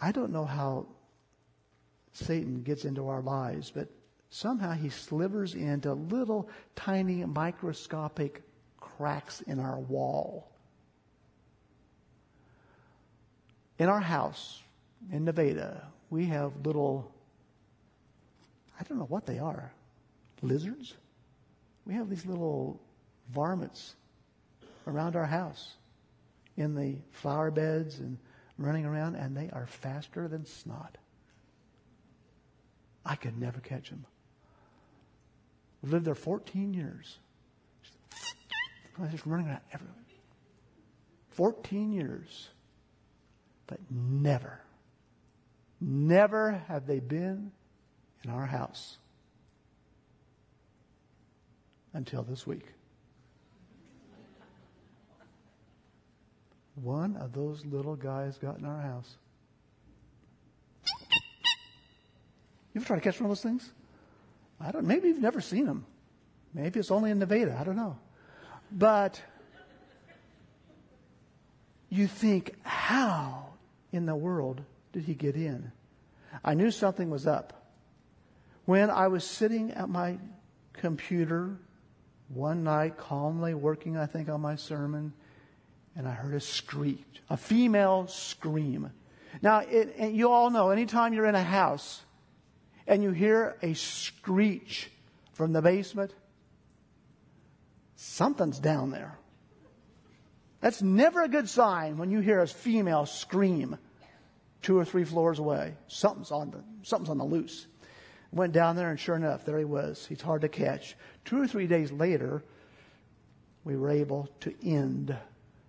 I 0.00 0.12
don't 0.12 0.32
know 0.32 0.44
how 0.44 0.86
Satan 2.12 2.62
gets 2.62 2.84
into 2.84 3.08
our 3.08 3.20
lives, 3.20 3.70
but 3.74 3.88
somehow 4.30 4.72
he 4.72 4.88
slivers 4.88 5.54
into 5.54 5.92
little 5.92 6.48
tiny 6.76 7.24
microscopic 7.24 8.42
cracks 8.80 9.40
in 9.42 9.58
our 9.58 9.78
wall. 9.78 10.50
In 13.78 13.88
our 13.88 14.00
house 14.00 14.62
in 15.12 15.24
Nevada, 15.24 15.86
we 16.10 16.26
have 16.26 16.52
little, 16.64 17.12
I 18.80 18.84
don't 18.84 18.98
know 18.98 19.04
what 19.04 19.26
they 19.26 19.38
are, 19.38 19.72
lizards? 20.42 20.94
We 21.88 21.94
have 21.94 22.10
these 22.10 22.26
little 22.26 22.78
varmints 23.32 23.96
around 24.86 25.16
our 25.16 25.24
house 25.24 25.74
in 26.56 26.74
the 26.74 26.96
flower 27.10 27.50
beds 27.50 27.98
and 27.98 28.18
running 28.58 28.84
around, 28.84 29.14
and 29.14 29.34
they 29.34 29.48
are 29.50 29.66
faster 29.66 30.28
than 30.28 30.44
snot. 30.44 30.98
I 33.06 33.14
could 33.14 33.40
never 33.40 33.60
catch 33.60 33.88
them. 33.88 34.04
We've 35.82 35.92
lived 35.92 36.04
there 36.04 36.14
14 36.14 36.74
years. 36.74 37.18
Just 39.10 39.24
running 39.24 39.46
around 39.46 39.60
everywhere. 39.72 39.94
14 41.30 41.92
years. 41.92 42.48
But 43.66 43.78
never, 43.90 44.60
never 45.80 46.62
have 46.68 46.86
they 46.86 46.98
been 46.98 47.52
in 48.24 48.30
our 48.30 48.46
house 48.46 48.98
until 51.94 52.22
this 52.22 52.46
week. 52.46 52.66
One 56.74 57.16
of 57.16 57.32
those 57.32 57.64
little 57.64 57.96
guys 57.96 58.38
got 58.38 58.58
in 58.58 58.64
our 58.64 58.80
house. 58.80 59.16
You 62.72 62.80
ever 62.80 62.86
try 62.86 62.96
to 62.96 63.02
catch 63.02 63.20
one 63.20 63.30
of 63.30 63.30
those 63.30 63.42
things? 63.42 63.72
I 64.60 64.70
don't. 64.70 64.86
Maybe 64.86 65.08
you've 65.08 65.20
never 65.20 65.40
seen 65.40 65.66
them. 65.66 65.86
Maybe 66.54 66.78
it's 66.78 66.90
only 66.90 67.10
in 67.10 67.18
Nevada. 67.18 67.56
I 67.58 67.64
don't 67.64 67.76
know. 67.76 67.98
But 68.70 69.20
you 71.88 72.06
think, 72.06 72.54
how 72.62 73.46
in 73.92 74.06
the 74.06 74.14
world 74.14 74.60
did 74.92 75.04
he 75.04 75.14
get 75.14 75.34
in? 75.34 75.72
I 76.44 76.54
knew 76.54 76.70
something 76.70 77.10
was 77.10 77.26
up. 77.26 77.72
When 78.64 78.90
I 78.90 79.08
was 79.08 79.24
sitting 79.24 79.72
at 79.72 79.88
my 79.88 80.18
computer 80.74 81.56
one 82.28 82.64
night, 82.64 82.96
calmly 82.96 83.54
working, 83.54 83.96
I 83.96 84.06
think, 84.06 84.28
on 84.28 84.40
my 84.40 84.56
sermon, 84.56 85.12
and 85.96 86.06
I 86.06 86.12
heard 86.12 86.34
a 86.34 86.40
screech, 86.40 87.22
a 87.30 87.36
female 87.36 88.06
scream. 88.06 88.90
Now, 89.42 89.60
it, 89.60 90.12
you 90.12 90.30
all 90.30 90.50
know, 90.50 90.70
anytime 90.70 91.12
you're 91.12 91.26
in 91.26 91.34
a 91.34 91.42
house 91.42 92.02
and 92.86 93.02
you 93.02 93.10
hear 93.10 93.56
a 93.62 93.74
screech 93.74 94.90
from 95.32 95.52
the 95.52 95.62
basement, 95.62 96.12
something's 97.96 98.58
down 98.58 98.90
there. 98.90 99.18
That's 100.60 100.82
never 100.82 101.22
a 101.22 101.28
good 101.28 101.48
sign 101.48 101.98
when 101.98 102.10
you 102.10 102.20
hear 102.20 102.40
a 102.40 102.46
female 102.46 103.06
scream 103.06 103.78
two 104.60 104.76
or 104.76 104.84
three 104.84 105.04
floors 105.04 105.38
away. 105.38 105.74
Something's 105.86 106.30
on 106.30 106.50
the, 106.50 106.64
something's 106.82 107.10
on 107.10 107.18
the 107.18 107.24
loose. 107.24 107.66
Went 108.30 108.52
down 108.52 108.76
there, 108.76 108.90
and 108.90 109.00
sure 109.00 109.16
enough, 109.16 109.44
there 109.44 109.58
he 109.58 109.64
was. 109.64 110.06
He's 110.06 110.20
hard 110.20 110.42
to 110.42 110.48
catch. 110.48 110.96
Two 111.24 111.40
or 111.40 111.46
three 111.46 111.66
days 111.66 111.90
later, 111.90 112.44
we 113.64 113.76
were 113.76 113.90
able 113.90 114.28
to 114.40 114.54
end 114.62 115.16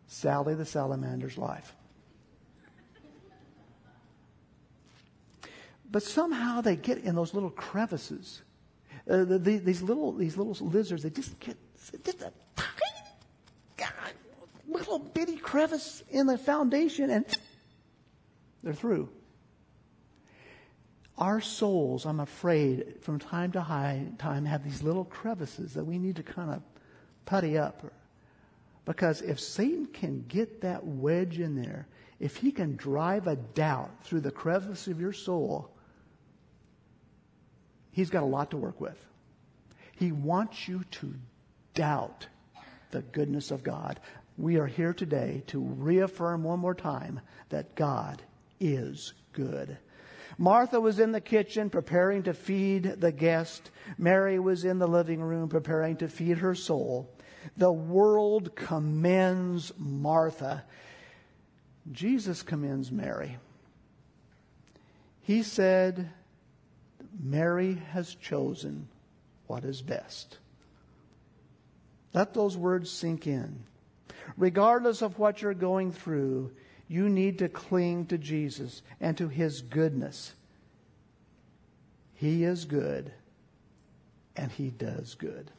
Sally 0.08 0.56
the 0.56 0.66
salamander's 0.66 1.38
life. 1.38 1.74
But 5.92 6.04
somehow 6.04 6.62
they 6.62 6.76
get 6.76 7.00
in 7.00 7.16
those 7.16 7.34
little 7.34 7.50
crevices. 7.50 8.42
Uh, 9.10 9.24
the, 9.24 9.40
the, 9.40 9.58
these 9.58 9.82
little 9.82 10.12
these 10.12 10.38
little 10.38 10.54
lizards, 10.68 11.04
they 11.04 11.10
just 11.10 11.40
get 11.40 11.58
just 12.04 12.22
a 12.22 12.32
tiny, 12.56 13.90
little 14.68 15.00
bitty 15.00 15.38
crevice 15.38 16.04
in 16.10 16.28
the 16.28 16.38
foundation, 16.38 17.10
and 17.10 17.26
they're 18.62 18.74
through. 18.74 19.10
Our 21.20 21.42
souls, 21.42 22.06
I'm 22.06 22.22
afraid, 22.22 22.96
from 23.02 23.20
time 23.20 23.52
to 23.52 23.60
time 24.18 24.46
have 24.46 24.64
these 24.64 24.82
little 24.82 25.04
crevices 25.04 25.74
that 25.74 25.84
we 25.84 26.00
need 26.00 26.16
to 26.16 26.24
kind 26.24 26.50
of 26.50 26.62
putty 27.26 27.58
up. 27.58 27.84
Because 28.86 29.22
if 29.22 29.38
Satan 29.38 29.86
can 29.88 30.24
get 30.30 30.62
that 30.62 30.86
wedge 30.86 31.38
in 31.38 31.62
there, 31.62 31.88
if 32.22 32.38
he 32.38 32.54
can 32.54 32.78
drive 32.78 33.28
a 33.28 33.36
doubt 33.36 33.92
through 34.04 34.22
the 34.22 34.32
crevice 34.32 34.88
of 34.88 35.02
your 35.02 35.12
soul, 35.12 35.70
he's 37.92 38.10
got 38.10 38.24
a 38.24 38.26
lot 38.26 38.52
to 38.52 38.58
work 38.58 38.80
with. 38.80 38.98
He 39.98 40.14
wants 40.14 40.70
you 40.70 40.86
to 40.92 41.14
doubt 41.74 42.28
the 42.92 43.02
goodness 43.02 43.52
of 43.52 43.62
God. 43.62 44.00
We 44.38 44.58
are 44.58 44.68
here 44.68 44.94
today 44.94 45.44
to 45.48 45.60
reaffirm 45.60 46.44
one 46.44 46.60
more 46.60 46.74
time 46.74 47.20
that 47.50 47.76
God 47.76 48.22
is 48.62 49.14
good. 49.34 49.78
Martha 50.40 50.80
was 50.80 51.00
in 51.00 51.12
the 51.12 51.20
kitchen 51.20 51.70
preparing 51.70 52.24
to 52.24 52.34
feed 52.34 52.84
the 52.84 53.12
guest. 53.12 53.72
Mary 53.98 54.40
was 54.40 54.64
in 54.64 54.80
the 54.80 54.88
living 54.88 55.22
room 55.22 55.50
preparing 55.50 55.98
to 55.98 56.08
feed 56.08 56.38
her 56.38 56.56
soul. 56.56 57.10
The 57.58 57.72
world 57.72 58.56
commends 58.56 59.74
Martha. 59.78 60.64
Jesus 61.92 62.42
commends 62.42 62.90
Mary. 62.90 63.38
He 65.24 65.44
said, 65.44 66.10
Mary 67.22 67.74
has 67.92 68.16
chosen 68.16 68.88
what 69.48 69.66
is 69.66 69.82
best. 69.82 70.38
Let 72.14 72.34
those 72.34 72.56
words 72.56 72.90
sink 72.90 73.28
in. 73.28 73.60
Regardless 74.38 75.02
of 75.02 75.20
what 75.20 75.42
you're 75.42 75.54
going 75.54 75.92
through, 75.92 76.52
you 76.90 77.08
need 77.08 77.38
to 77.38 77.48
cling 77.48 78.08
to 78.08 78.18
Jesus 78.18 78.82
and 79.00 79.16
to 79.18 79.30
his 79.30 79.62
goodness. 79.62 80.34
He 82.16 82.44
is 82.44 82.66
good 82.66 83.14
and 84.36 84.52
he 84.52 84.72
does 84.72 85.14
good. 85.14 85.52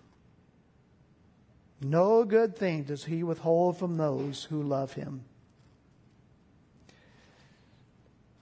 No 1.81 2.25
good 2.25 2.57
thing 2.57 2.83
does 2.83 3.05
he 3.05 3.23
withhold 3.23 3.79
from 3.79 3.97
those 3.97 4.45
who 4.45 4.63
love 4.63 4.93
him. 4.93 5.23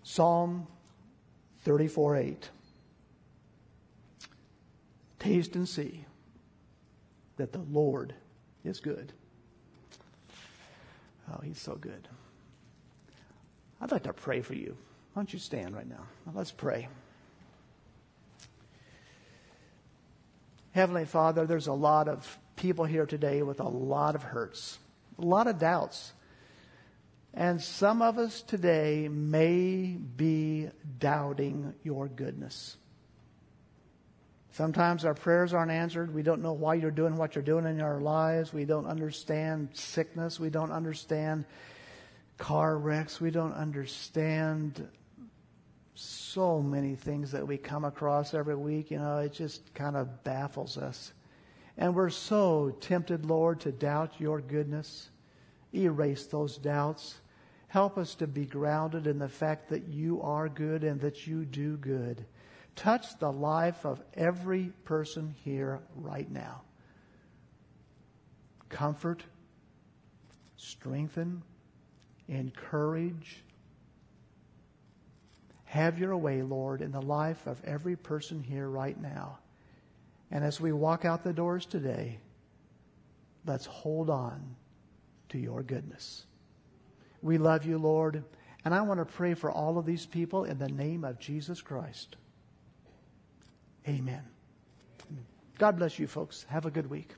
Psalm 0.03 0.67
34 1.65 2.17
8. 2.17 2.49
Taste 5.19 5.55
and 5.55 5.69
see 5.69 6.05
that 7.37 7.53
the 7.53 7.59
Lord 7.71 8.15
is 8.65 8.81
good. 8.81 9.13
Oh, 11.31 11.41
he's 11.43 11.61
so 11.61 11.75
good. 11.75 12.09
I'd 13.81 13.93
like 13.93 14.05
to 14.05 14.13
pray 14.13 14.41
for 14.41 14.55
you. 14.55 14.77
Why 15.13 15.23
don't 15.23 15.33
you 15.33 15.39
stand 15.39 15.75
right 15.75 15.89
now? 15.89 16.05
Let's 16.35 16.51
pray. 16.51 16.89
Heavenly 20.73 21.07
Father, 21.07 21.47
there's 21.47 21.67
a 21.67 21.73
lot 21.73 22.09
of 22.09 22.39
people 22.57 22.85
here 22.85 23.07
today 23.07 23.43
with 23.43 23.61
a 23.61 23.69
lot 23.69 24.15
of 24.15 24.23
hurts, 24.23 24.79
a 25.19 25.25
lot 25.25 25.47
of 25.47 25.59
doubts. 25.59 26.13
And 27.35 27.61
some 27.63 28.03
of 28.03 28.19
us 28.19 28.43
today 28.43 29.09
may 29.09 29.97
be 30.17 30.69
doubting 30.99 31.75
your 31.85 32.09
goodness. 32.09 32.77
Sometimes 34.53 35.05
our 35.05 35.15
prayers 35.15 35.55
aren't 35.55 35.71
answered. 35.71 36.13
We 36.13 36.23
don't 36.23 36.43
know 36.43 36.53
why 36.53 36.75
you're 36.75 36.91
doing 36.91 37.17
what 37.17 37.37
you're 37.37 37.45
doing 37.45 37.65
in 37.65 37.81
our 37.81 38.01
lives. 38.01 38.53
We 38.53 38.65
don't 38.65 38.87
understand 38.87 39.69
sickness. 39.75 40.41
We 40.41 40.51
don't 40.51 40.73
understand 40.73 41.45
car 42.39 42.79
wrecks. 42.79 43.21
We 43.21 43.31
don't 43.31 43.53
understand 43.53 44.89
so 45.95 46.63
many 46.63 46.95
things 46.95 47.33
that 47.33 47.47
we 47.47 47.59
come 47.59 47.85
across 47.85 48.33
every 48.33 48.55
week. 48.55 48.91
You 48.91 48.99
know, 48.99 49.19
it 49.19 49.33
just 49.33 49.75
kind 49.75 49.97
of 49.97 50.23
baffles 50.25 50.79
us. 50.79 51.13
And 51.77 51.95
we're 51.95 52.11
so 52.11 52.71
tempted, 52.81 53.27
Lord, 53.27 53.61
to 53.61 53.73
doubt 53.73 54.15
your 54.19 54.41
goodness. 54.41 55.11
Erase 55.75 56.27
those 56.27 56.57
doubts. 56.57 57.17
Help 57.67 57.99
us 57.99 58.15
to 58.17 58.27
be 58.27 58.47
grounded 58.47 59.07
in 59.07 59.19
the 59.19 59.29
fact 59.29 59.69
that 59.69 59.89
you 59.89 60.23
are 60.23 60.49
good 60.49 60.85
and 60.85 61.01
that 61.01 61.27
you 61.27 61.45
do 61.45 61.77
good. 61.77 62.25
Touch 62.75 63.19
the 63.19 63.31
life 63.31 63.85
of 63.85 64.01
every 64.15 64.73
person 64.85 65.35
here 65.45 65.81
right 65.97 66.31
now. 66.31 66.63
Comfort, 68.69 69.25
strengthen, 70.57 71.43
encourage. 72.29 73.43
Have 75.65 75.99
your 75.99 76.17
way, 76.17 76.43
Lord, 76.43 76.81
in 76.81 76.93
the 76.93 77.03
life 77.03 77.47
of 77.47 77.63
every 77.65 77.97
person 77.97 78.43
here 78.43 78.69
right 78.69 78.99
now. 79.01 79.39
And 80.31 80.45
as 80.45 80.61
we 80.61 80.73
walk 80.73 81.05
out 81.05 81.25
the 81.25 81.33
doors 81.33 81.67
today, 81.67 82.19
let's 83.47 83.67
hold 83.67 84.11
on 84.11 84.57
to 85.31 85.39
your 85.39 85.63
goodness. 85.63 86.25
We 87.23 87.39
love 87.39 87.67
you, 87.67 87.79
Lord, 87.79 88.25
and 88.65 88.75
I 88.75 88.83
want 88.83 89.01
to 89.01 89.05
pray 89.05 89.35
for 89.35 89.51
all 89.51 89.79
of 89.79 89.87
these 89.87 90.07
people 90.07 90.45
in 90.45 90.59
the 90.59 90.69
name 90.69 91.05
of 91.05 91.19
Jesus 91.19 91.61
Christ. 91.61 92.17
Amen. 93.87 94.23
God 95.59 95.77
bless 95.79 95.99
you, 95.99 96.07
folks. 96.07 96.45
Have 96.49 96.67
a 96.67 96.71
good 96.71 96.89
week. 96.89 97.18